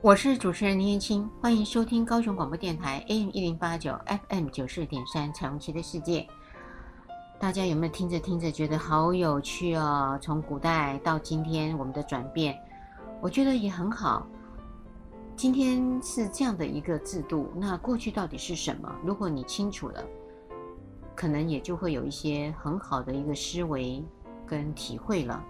[0.00, 3.96] 我是主持人林彦青，欢迎收听高雄广播电台 AM 一零八九
[4.28, 6.26] FM 九四点三彩虹旗的世界。
[7.40, 10.18] 大家有没有听着听着觉得好有趣哦？
[10.20, 12.58] 从古代到今天，我们的转变，
[13.20, 14.26] 我觉得也很好。
[15.36, 18.92] 今天是这样的一个制度，那过去到底是什么？
[19.04, 20.04] 如果你清楚了，
[21.14, 24.04] 可能也就会有一些很好的一个思维
[24.44, 25.40] 跟体会了。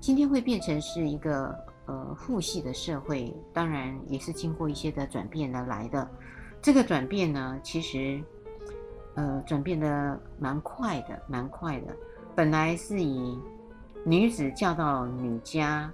[0.00, 6.10] 今天会变成是一个呃父系的社会，当然也是经过一些的转变而来的。
[6.62, 8.18] 这个转变呢，其实。
[9.14, 11.96] 呃，转变得蛮快的，蛮快的。
[12.34, 13.38] 本来是以
[14.04, 15.92] 女子嫁到女家，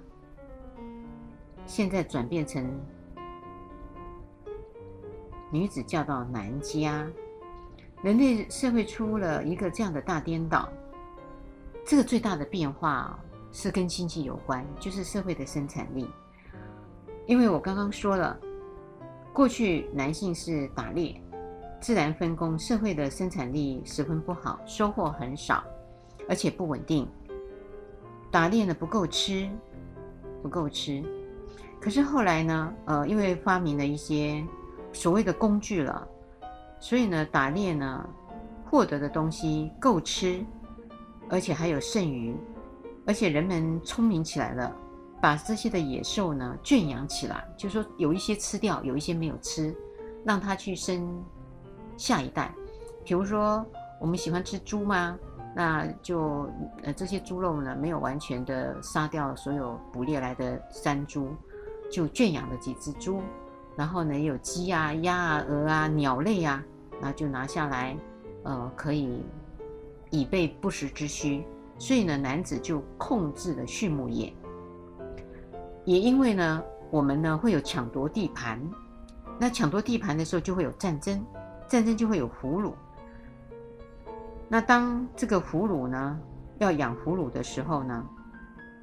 [1.65, 2.65] 现在转变成
[5.51, 7.07] 女子嫁到男家。
[8.03, 10.69] 人类社会出了一个这样的大颠倒。
[11.83, 13.19] 这个最大的变化
[13.51, 16.07] 是跟经济有关，就是社会的生产力。
[17.25, 18.39] 因为我刚刚说了，
[19.33, 21.19] 过去男性是打猎。
[21.79, 25.63] 自然分工，社会的生产力十分不好，收获很少，
[26.27, 27.07] 而且不稳定。
[28.31, 29.47] 打猎呢不够吃，
[30.41, 31.03] 不够吃。
[31.79, 34.43] 可是后来呢，呃，因为发明了一些
[34.91, 36.05] 所谓的工具了，
[36.79, 38.09] 所以呢，打猎呢
[38.65, 40.43] 获得的东西够吃，
[41.29, 42.35] 而且还有剩余，
[43.05, 44.75] 而且人们聪明起来了，
[45.21, 49.73] 把这些的野兽呢圈养起来，就说有一些吃掉，有一些没有吃，
[50.25, 51.23] 让它去生。
[51.97, 52.53] 下一代，
[53.03, 53.65] 比如说
[53.99, 55.17] 我们喜欢吃猪吗？
[55.55, 56.47] 那就
[56.83, 61.35] 呃这些猪肉呢，没有完全的杀掉所有捕猎来的山猪，
[61.91, 63.21] 就圈养了几只猪，
[63.75, 66.63] 然后呢有鸡啊、鸭啊、鹅啊、鸟类啊，
[67.01, 67.97] 那就拿下来，
[68.43, 69.25] 呃可以
[70.11, 71.43] 以备不时之需。
[71.79, 74.31] 所以呢，男子就控制了畜牧业，
[75.85, 78.59] 也因为呢，我们呢会有抢夺地盘，
[79.39, 81.23] 那抢夺地盘的时候就会有战争。
[81.67, 82.73] 战争就会有俘虏。
[84.49, 86.19] 那当这个俘虏呢，
[86.59, 88.05] 要养俘虏的时候呢，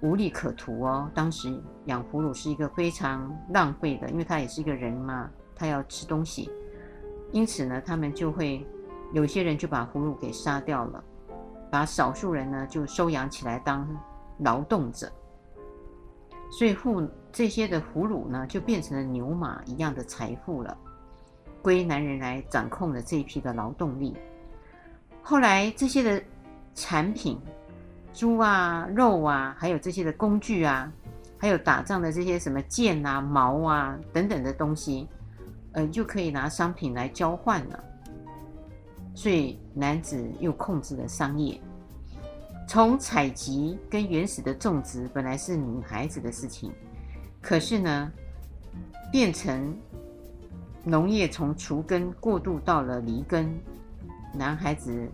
[0.03, 1.11] 无利可图哦。
[1.15, 6.51] 当时养俘虏是一个非常浪费的，因为他也是一个人嘛，他要吃东西。
[7.33, 8.67] 因此呢，他们就会
[9.13, 11.03] 有些人就把俘虏给杀掉了，
[11.71, 13.89] 把少数人呢就收养起来当
[14.41, 15.11] 劳动者，
[16.51, 20.77] 所以妇这些的俘虏呢，就变成了牛马一样的财富了，
[21.65, 24.15] 归男人来掌控了这一批的劳动力。
[25.23, 26.23] 后来这些的
[26.75, 27.41] 产品，
[28.13, 30.93] 猪啊、肉啊，还有这些的工具啊，
[31.39, 35.09] 还有打仗的这些什么剑啊、矛啊等等的东西，
[35.73, 37.83] 呃，就可以拿商品来交换了。
[39.15, 41.59] 所以男子又控制了商业。
[42.69, 46.71] 从采集跟原始的种植本来是女孩子的事情，
[47.41, 48.13] 可是呢，
[49.11, 49.75] 变成
[50.85, 53.53] 农业从锄耕过渡到了犁耕，
[54.33, 55.09] 男孩子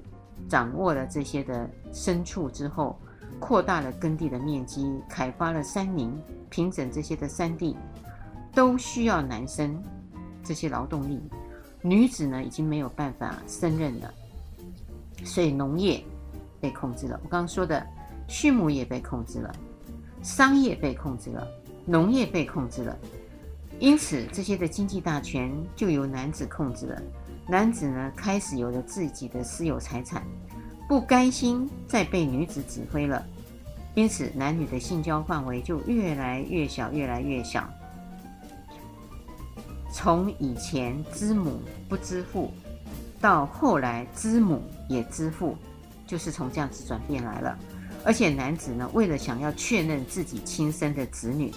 [0.49, 2.99] 掌握了这些的牲畜之后，
[3.39, 6.13] 扩大了耕地的面积，开发了山林，
[6.49, 7.77] 平整这些的山地，
[8.53, 9.81] 都需要男生
[10.43, 11.21] 这些劳动力，
[11.81, 14.13] 女子呢已经没有办法胜任了，
[15.25, 16.03] 所以农业。
[16.63, 17.19] 被控制了。
[17.25, 17.83] 我刚刚说的
[18.29, 19.51] 畜牧业被控制了，
[20.23, 21.49] 商业被控制了，
[21.87, 22.95] 农业被控制了。
[23.81, 27.03] 因此，这些的经济大权就由男子控制了。
[27.49, 30.23] 男子呢，开始有了自己的私有财产，
[30.87, 33.25] 不甘心再被女子指挥了。
[33.95, 37.69] 因此，男女的性交范围就越来越小，越来越小。
[39.93, 42.53] 从以前知母不知父，
[43.19, 45.57] 到后来知母也知父。
[46.07, 47.57] 就是从这样子转变来了，
[48.05, 51.53] 而且男子呢，为了想要确认自己亲生的子女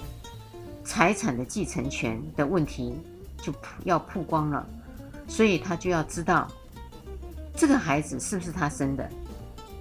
[0.84, 2.94] 财产的继承权的问题，
[3.42, 3.54] 就
[3.84, 4.66] 要曝光了，
[5.28, 6.48] 所以他就要知道
[7.56, 9.10] 这个孩子是不是他生的，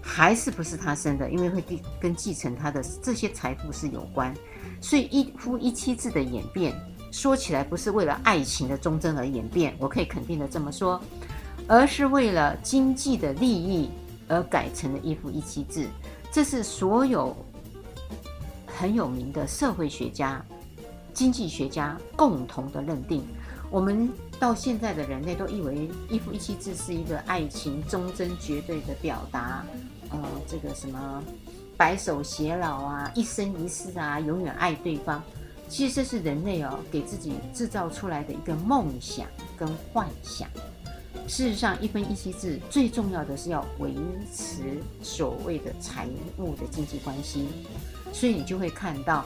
[0.00, 4.34] 还是不是他生的，因为会跟跟继承他的这些财富是有关。
[4.80, 6.74] 所以一夫一妻制的演变，
[7.10, 11.00] 说起来不是为了爱情的忠贞而演变，我可以肯定的这么说，
[11.66, 13.90] 而是为了经济的利益。
[14.28, 15.88] 而改成了一夫一妻制，
[16.30, 17.36] 这是所有
[18.66, 20.42] 很有名的社会学家、
[21.12, 23.22] 经济学家共同的认定。
[23.70, 29.64] 我们到现在的人类都以为一夫一妻制是一个爱情忠贞绝对的表达，
[30.10, 31.22] 呃，这个什么
[31.76, 35.22] 白首偕老啊，一生一世啊，永远爱对方。
[35.68, 40.46] 其实这是人类哦，给自己制造出来的一个梦想跟幻想。
[41.26, 43.94] 事实上，一夫一妻制最重要的是要维
[44.34, 46.06] 持所谓的财
[46.36, 47.48] 务的经济关系，
[48.12, 49.24] 所以你就会看到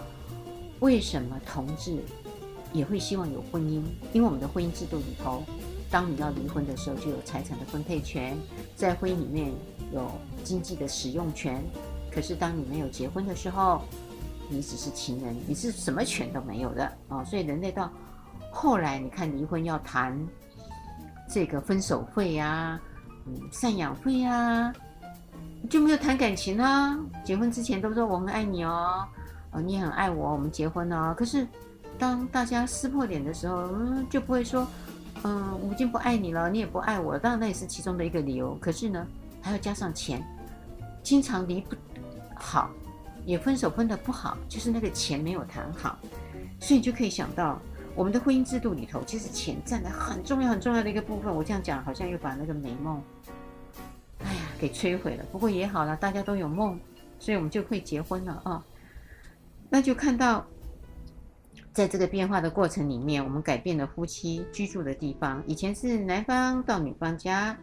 [0.81, 1.99] 为什么同志
[2.73, 5.43] 也会希望有婚姻，因为我们的婚姻制度里头，
[5.91, 8.37] 当你要离婚的时候，就有财产的分配权，
[8.75, 9.53] 在婚姻里面
[9.93, 10.11] 有
[10.45, 11.63] 经济的使用权。
[12.11, 13.83] 可是当你没有结婚的时候，
[14.49, 17.25] 你只是情人，你是什么权都没有的啊！
[17.25, 17.91] 所以人类到
[18.51, 20.19] 后来，你看离婚要谈。
[21.29, 22.81] 这个分手费呀、啊，
[23.27, 24.73] 嗯，赡养费呀，
[25.69, 26.97] 就没有谈感情啊。
[27.25, 29.05] 结婚之前都说我很爱你哦，
[29.61, 31.15] 你也很爱我，我们结婚了。
[31.15, 31.47] 可是
[31.99, 34.67] 当大家撕破脸的时候，嗯，就不会说，
[35.25, 37.19] 嗯，我已经不爱你了，你也不爱我了。
[37.19, 38.55] 当然那也是其中的一个理由。
[38.61, 39.07] 可是呢，
[39.41, 40.23] 还要加上钱，
[41.03, 41.77] 经常离不
[42.35, 42.71] 好，
[43.25, 45.99] 也分手分得不好，就是那个钱没有谈好，
[46.61, 47.59] 所以你就可以想到。
[47.95, 51.35] 我们的婚姻制度里头，其实钱占了很重要、很重要的一个部分。
[51.35, 53.03] 我这样讲，好像又把那个美梦，
[54.23, 55.25] 哎呀，给摧毁了。
[55.33, 56.79] 不过也好了，大家都有梦，
[57.19, 58.63] 所以我们就会结婚了啊、
[59.69, 60.47] 那就看到，
[61.73, 65.43] 在这个变化的过程里面，我们改变了夫妻居住的地方。
[65.47, 67.57] 以前是男方到女方家，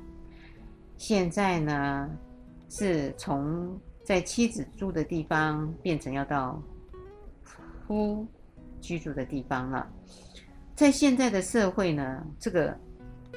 [0.97, 2.09] 现在呢，
[2.69, 6.61] 是从在妻子住的地方变成要到
[7.87, 8.27] 夫
[8.81, 9.89] 居住的地方了。
[10.75, 12.77] 在现在的社会呢，这个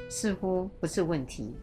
[0.08, 1.54] 似乎不是问题。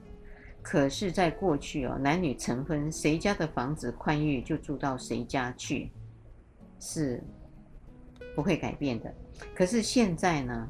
[0.62, 5.91] 可是，在过去哦，男女成婚，谁家的房子宽裕就住到谁家去，
[6.84, 7.23] 是
[8.36, 9.13] 不会改变的。
[9.55, 10.67] 可是现在呢，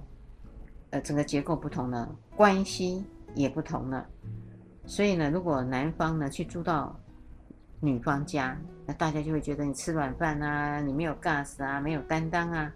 [0.91, 3.03] 呃，整个结构不同了，关系
[3.34, 4.07] 也不同了。
[4.86, 6.95] 所以呢，如果男方呢去住到
[7.80, 8.55] 女方家，
[8.86, 12.72] 那大家就会觉得你吃软饭啊，你没有 gas 啊，没有担当啊。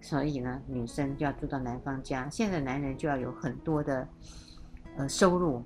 [0.00, 2.26] 所以呢，女生就要住到男方家。
[2.30, 4.08] 现在男人就要有很多的
[4.96, 5.62] 呃收入，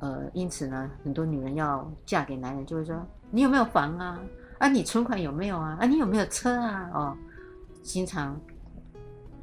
[0.00, 4.20] 呃，因此呢，很多女人要嫁给男人，就会说：你有没有房啊？
[4.60, 5.78] 啊，你存款有没有啊？
[5.80, 6.90] 啊，你有没有车啊？
[6.92, 7.16] 哦，
[7.82, 8.38] 经常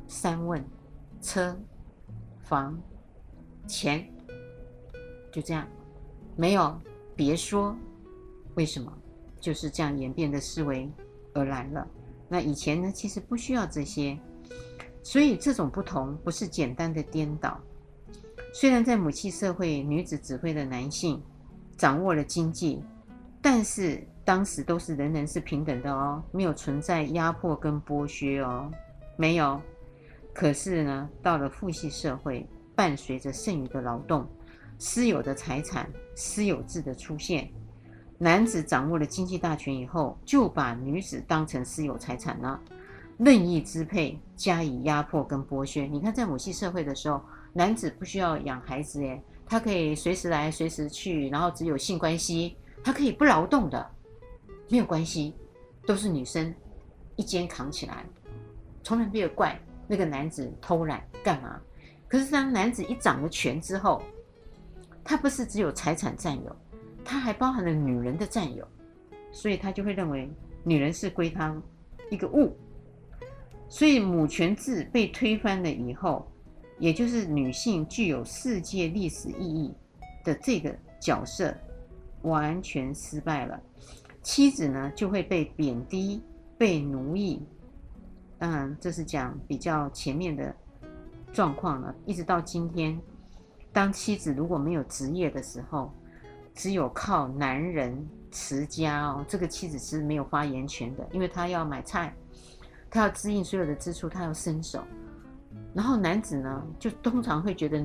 [0.08, 0.64] 三问：
[1.24, 1.58] 车、
[2.44, 2.80] 房、
[3.66, 4.08] 钱，
[5.32, 5.68] 就这样，
[6.36, 6.80] 没有
[7.16, 7.76] 别说。
[8.54, 8.94] 为什么？
[9.40, 10.88] 就是这样演变的思维
[11.34, 11.88] 而来了。
[12.30, 14.16] 那以前呢，其实不需要这些。
[15.02, 17.60] 所以这种不同不是简单的颠倒。
[18.54, 21.20] 虽然在母系社会，女子指挥的男性
[21.76, 22.84] 掌握了经济，
[23.42, 28.70] 但是当时都是人人是平等的哦，没有存在压迫跟剥削哦，
[29.16, 29.58] 没有。
[30.34, 34.28] 可是呢，到了父系社会，伴随着剩余的劳动、
[34.78, 37.50] 私有的财产、私有制的出现，
[38.18, 42.60] 男子掌握了经济大权以后，就把女子当成私有财产了，
[43.18, 45.84] 任意支配，加以压迫跟剥削。
[45.84, 47.22] 你看，在母系社会的时候，
[47.54, 53.92] 男子不需要养孩子，诶，他可以随时来、随时去，然后只有性关系，他可以不劳动的。
[54.70, 55.34] 没有关系，
[55.86, 56.54] 都是女生
[57.16, 58.06] 一肩扛起来，
[58.84, 61.60] 从来没有怪那个男子偷懒干嘛。
[62.08, 64.02] 可是当男子一掌了权之后，
[65.04, 66.56] 他不是只有财产占有，
[67.04, 68.68] 他还包含了女人的占有，
[69.32, 70.30] 所以他就会认为
[70.64, 71.56] 女人是归他
[72.10, 72.56] 一个物。
[73.70, 76.26] 所以母权制被推翻了以后，
[76.80, 79.74] 也就是女性具有世界历史意义
[80.24, 81.54] 的这个角色
[82.22, 83.62] 完全失败了。
[84.28, 86.22] 妻子呢，就会被贬低、
[86.58, 87.42] 被奴役。
[88.38, 90.54] 当然，这是讲比较前面的
[91.32, 91.96] 状况了。
[92.06, 93.00] 一直到今天，
[93.72, 95.94] 当妻子如果没有职业的时候，
[96.54, 99.24] 只有靠男人持家哦。
[99.30, 102.14] 这个妻子是没有发言权的，因为她要买菜，
[102.90, 104.84] 她要支应所有的支出，她要伸手。
[105.74, 107.82] 然后男子呢，就通常会觉得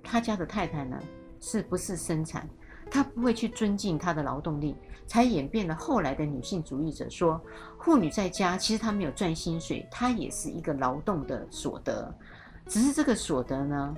[0.00, 0.96] 他家的太太呢，
[1.40, 2.48] 是不是生产？
[2.88, 4.76] 他不会去尊敬他的劳动力，
[5.06, 7.40] 才演变了后来的女性主义者说，
[7.80, 12.12] 妇女在家其实她没有赚薪水，她也是一个劳动的所得，
[12.66, 13.94] 只是这个所得呢，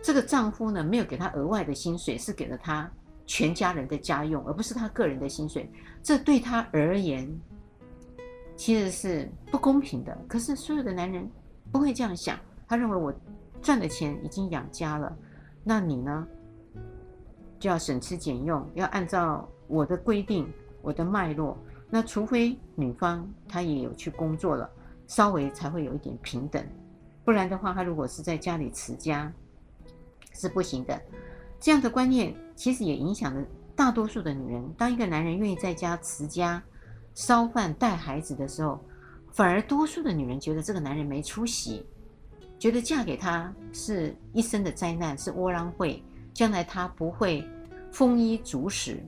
[0.00, 2.90] 这个丈夫呢没有给她额外的薪水，是给了她
[3.26, 5.70] 全家人的家用，而不是她个人的薪水。
[6.02, 7.28] 这对她而言
[8.56, 10.16] 其实是不公平的。
[10.26, 11.30] 可是所有的男人
[11.70, 13.12] 不会这样想，他认为我
[13.60, 15.14] 赚的钱已经养家了，
[15.62, 16.26] 那你呢？
[17.60, 20.52] 就要省吃俭用，要按照我的规定、
[20.82, 21.56] 我的脉络。
[21.88, 24.68] 那除非女方她也有去工作了，
[25.06, 26.62] 稍微才会有一点平等。
[27.24, 29.32] 不然的话，她如果是在家里持家，
[30.32, 31.00] 是不行的。
[31.60, 33.44] 这样的观念其实也影响了
[33.74, 34.74] 大多数的女人。
[34.76, 36.62] 当一个男人愿意在家持家、
[37.14, 38.80] 烧饭、带孩子的时候，
[39.32, 41.86] 反而多数的女人觉得这个男人没出息，
[42.58, 46.02] 觉得嫁给他是一生的灾难，是窝囊废。
[46.32, 47.44] 将来他不会
[47.90, 49.02] 丰衣足食。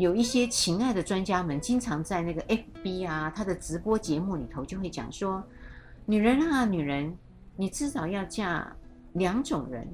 [0.00, 5.44] 有一些情爱的专家们经常在那个 FB 啊，他的直播节目里头就会讲说：
[6.06, 7.14] 女人啊，女人，
[7.54, 8.74] 你至少要嫁
[9.12, 9.86] 两种人，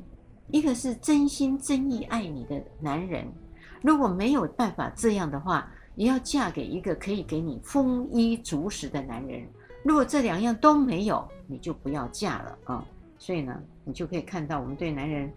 [0.53, 3.27] 一个是真心真意爱你的男人，
[3.83, 9.45] 如果没有办法这样的话，也要嫁给一个可以给你丰衣足食的男人。
[9.83, 12.87] 如果这两样都没有，你就不要嫁了啊。
[13.19, 15.29] 所以呢，你就可以看到我们对男人。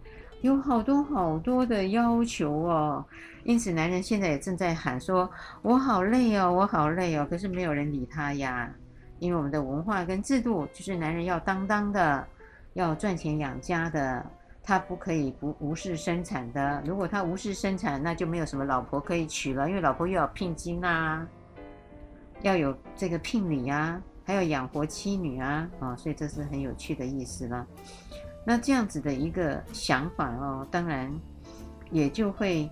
[0.42, 3.04] 有好多好多的要求哦，
[3.44, 5.30] 因此男人现在也正在喊说
[5.60, 8.72] ：“我好累哦，我好累哦。”可是没有人理他呀，
[9.18, 12.26] 因为我们的文化跟制度就是男人要当当的，
[12.72, 14.24] 要赚钱养家的，
[14.62, 16.82] 他不可以不无视生产的。
[16.86, 21.26] 如果他无视生产，那就没有什么老婆可以娶了，因为老婆又要聘金啊，
[22.40, 27.66] 要有这个聘礼啊，还要养活妻女啊，啊，所以这是很有趣的意思了。
[28.44, 31.12] 那这样子的一个想法哦，当然
[31.90, 32.68] 也就会，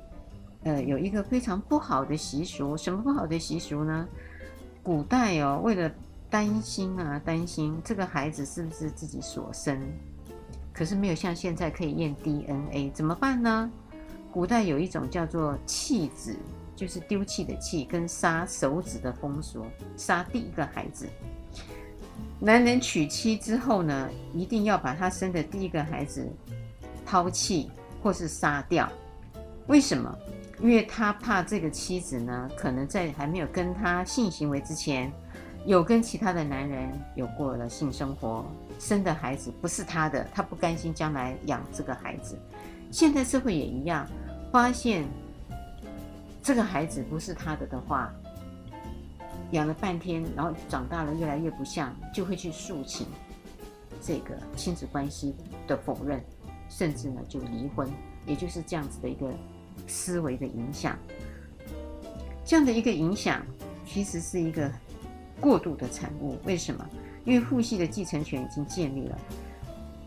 [0.65, 2.77] 呃，有一个非常不好的习俗。
[2.77, 4.09] 什么不好的习俗呢？
[4.83, 5.91] 古代哦，为了
[6.31, 9.79] 担心啊，担心这个孩子是不是自己所生，
[10.73, 13.71] 可是没有像现在可以验 DNA，怎么办呢？
[14.33, 16.37] 古代有一种叫做弃子，
[16.77, 19.67] 就是丢弃的弃，跟杀手指的风俗，
[19.97, 21.07] 杀第一个孩子。
[22.41, 26.25] 男人娶妻之后呢，一定要把他生的第一个孩子
[27.05, 27.69] 抛弃
[28.01, 28.89] 或是杀掉。
[29.67, 30.17] 为什么？
[30.61, 35.13] 因为他怕这个妻子呢，可能在还没有跟他性行为之前，
[35.67, 38.47] 有跟其他的男人有过了性生活，
[38.79, 42.39] 生的孩子不是他的，他不甘心将来养这个孩子。
[42.91, 44.07] 现在社会也一样，
[44.53, 45.05] 发现
[46.43, 48.13] 这个孩子不是他的的话。
[49.53, 53.07] 养了半天，然后长大了越来越不像，就会去诉请
[54.03, 55.35] 这个亲子关系
[55.67, 56.23] 的否认，
[56.69, 57.89] 甚至呢就离婚，
[58.27, 59.33] 也就是这样子的一个
[59.87, 60.99] 思维的影响。
[62.45, 63.45] 这样的一个影响，
[63.87, 64.71] 其实是一个
[65.41, 66.39] 过度的产物。
[66.45, 66.87] 为什么？
[67.25, 69.19] 因为父系的继承权已经建立了，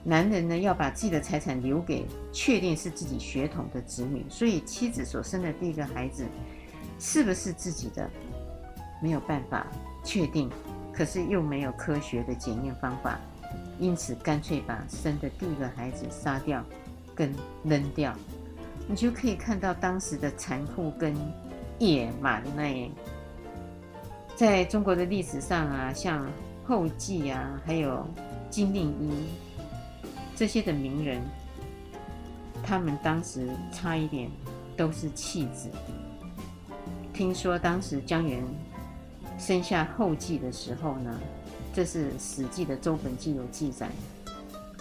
[0.04, 6.26] 男人呢要把自己的财产留给确定是自己血统的子女，所以妻子所生的第一个孩子
[7.00, 8.10] 是不是自己的？
[9.02, 9.66] 没有办法
[10.04, 10.50] 确定，
[10.94, 13.20] 可是又没有科学的检验方法，
[13.80, 16.64] 因此干脆把生的第一个孩子杀掉，
[17.16, 17.34] 跟
[17.64, 18.14] 扔掉，
[18.88, 21.16] 你就可以看到当时的残酷跟
[21.80, 22.92] 野蛮呢。
[24.36, 26.26] 在中国的历史上啊，像
[26.64, 28.08] 后继啊，还有
[28.50, 29.28] 金令一
[30.36, 31.22] 这些的名人，
[32.64, 34.30] 他们当时差一点
[34.76, 35.70] 都是弃子。
[37.14, 38.44] 听说当时江原
[39.42, 41.20] 生下后继的时候呢，
[41.74, 43.90] 这是《史记》的周本纪有记载。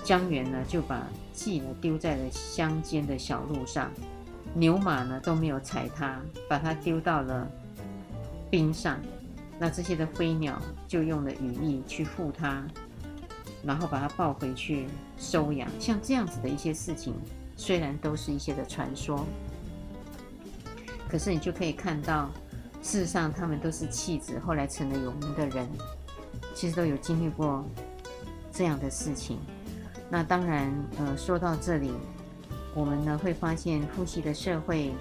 [0.05, 3.91] 姜原呢就把继呢丢在了乡间的小路上，
[4.53, 7.51] 牛马呢都没有踩它，把它丢到了
[8.51, 9.01] 冰上。
[9.59, 12.63] 那这些的飞鸟就用了羽翼去护它，
[13.65, 15.67] 然后把它抱回去收养。
[15.81, 17.15] 像这样子的一些事情，
[17.57, 19.25] 虽然都是一些的传说，
[21.09, 22.31] 可是你就可以看到，
[22.83, 25.68] 事实上他们都是弃子，后来成了有名的人，
[26.55, 27.64] 其实都有经历过
[28.51, 29.39] 这样的事情。
[30.09, 31.93] 那当然，呃，说到这里，
[32.74, 34.93] 我们呢会发现父系的社会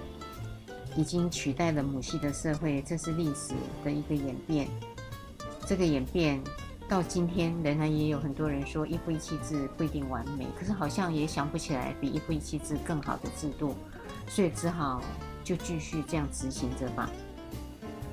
[0.96, 4.68] 已经取代了母系的社会，这是历史的一个演变。
[5.66, 6.40] 这个演变
[6.88, 13.74] 到今天，仍然也有很多人说一夫一妻制不一定完美，可是好像也想不起来比一夫一妻制更好的制度，
[14.28, 15.00] 所以只好
[15.42, 17.08] 就继续这样执行着吧。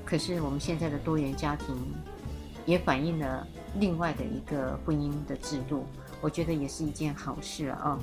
[0.07, 1.75] 可是我们现在的多元家庭
[2.65, 3.45] 也反映了
[3.75, 5.85] 另外的一个婚姻的制度。
[6.21, 7.99] 我觉得也是一件好事啊、哦！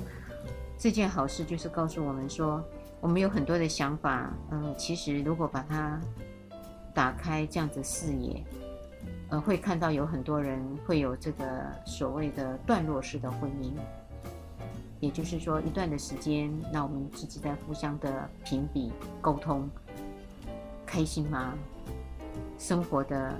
[0.77, 2.63] 这件好事就是告诉我们说，
[3.01, 5.99] 我们有很多的想法，呃，其实如果把它
[6.93, 8.41] 打开这样子视野，
[9.29, 13.73] 呃，会看到有很多人会有这个所谓的段落式的婚姻，
[14.99, 19.67] 也就是说，一段的时间，那我们自己在互相的评比、沟通，
[20.85, 21.53] 开心吗？
[22.57, 23.35] 生活的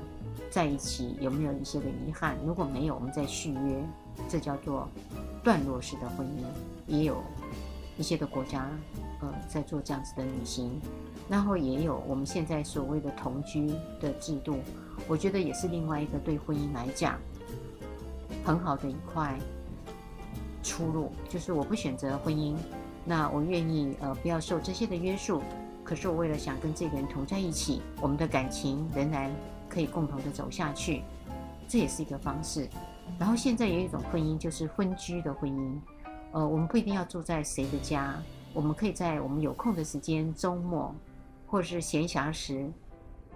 [0.49, 2.38] 在一起有没有一些的遗憾？
[2.45, 3.84] 如果没有，我们再续约。
[4.30, 4.88] 这叫做
[5.43, 6.43] 段落式的婚姻，
[6.88, 7.22] 也有
[7.97, 8.66] 一些的国家，
[9.20, 10.80] 呃，在做这样子的旅行，
[11.28, 13.68] 然后也有我们现在所谓的同居
[13.99, 14.55] 的制度，
[15.09, 17.20] 我觉得也是另外一个对婚姻来讲
[18.45, 19.38] 很好的一块
[20.63, 22.55] 出路，就是我不选择婚姻，
[23.03, 25.41] 那我愿意呃不要受这些的约束，
[25.86, 29.31] 可是我为了想跟这个人同在一起，我们的感情仍然
[29.69, 31.03] 可以共同的走下去，
[31.67, 32.67] 这也是一个方式。
[33.19, 35.79] 然后现在有一种婚姻，就是分居的婚姻。
[36.31, 38.15] 呃，我们不一定要住在谁的家，
[38.51, 40.93] 我们可以在我们有空的时间、周末
[41.45, 42.67] 或者是闲暇时，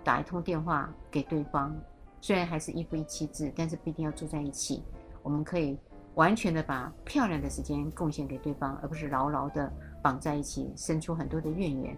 [0.03, 1.73] 打一通电话给对方。
[2.19, 4.83] 虽然还是一夫一妻制，但是不一定要住在一起。
[5.21, 5.77] 我们可以
[6.15, 9.71] 完全的把漂亮的时间贡献给对方，而不是牢牢的
[10.01, 11.95] 绑在一起，生出很多的怨言。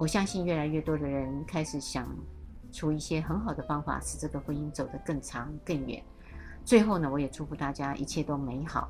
[0.00, 2.08] 我相信越来越多的人开始想
[2.72, 6.02] 出一些很好的方法，使这个婚姻走得更长、更远。
[6.64, 8.88] 最后呢，我也祝福大家一切都美好，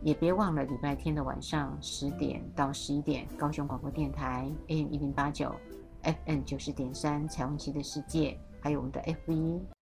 [0.00, 5.54] 也别忘了礼拜天的晚上十点到十一点，高雄广播电台 AM 一零八九
[6.04, 9.60] ，FM 九十点三，彩虹旗的世界，还有我们的 FB。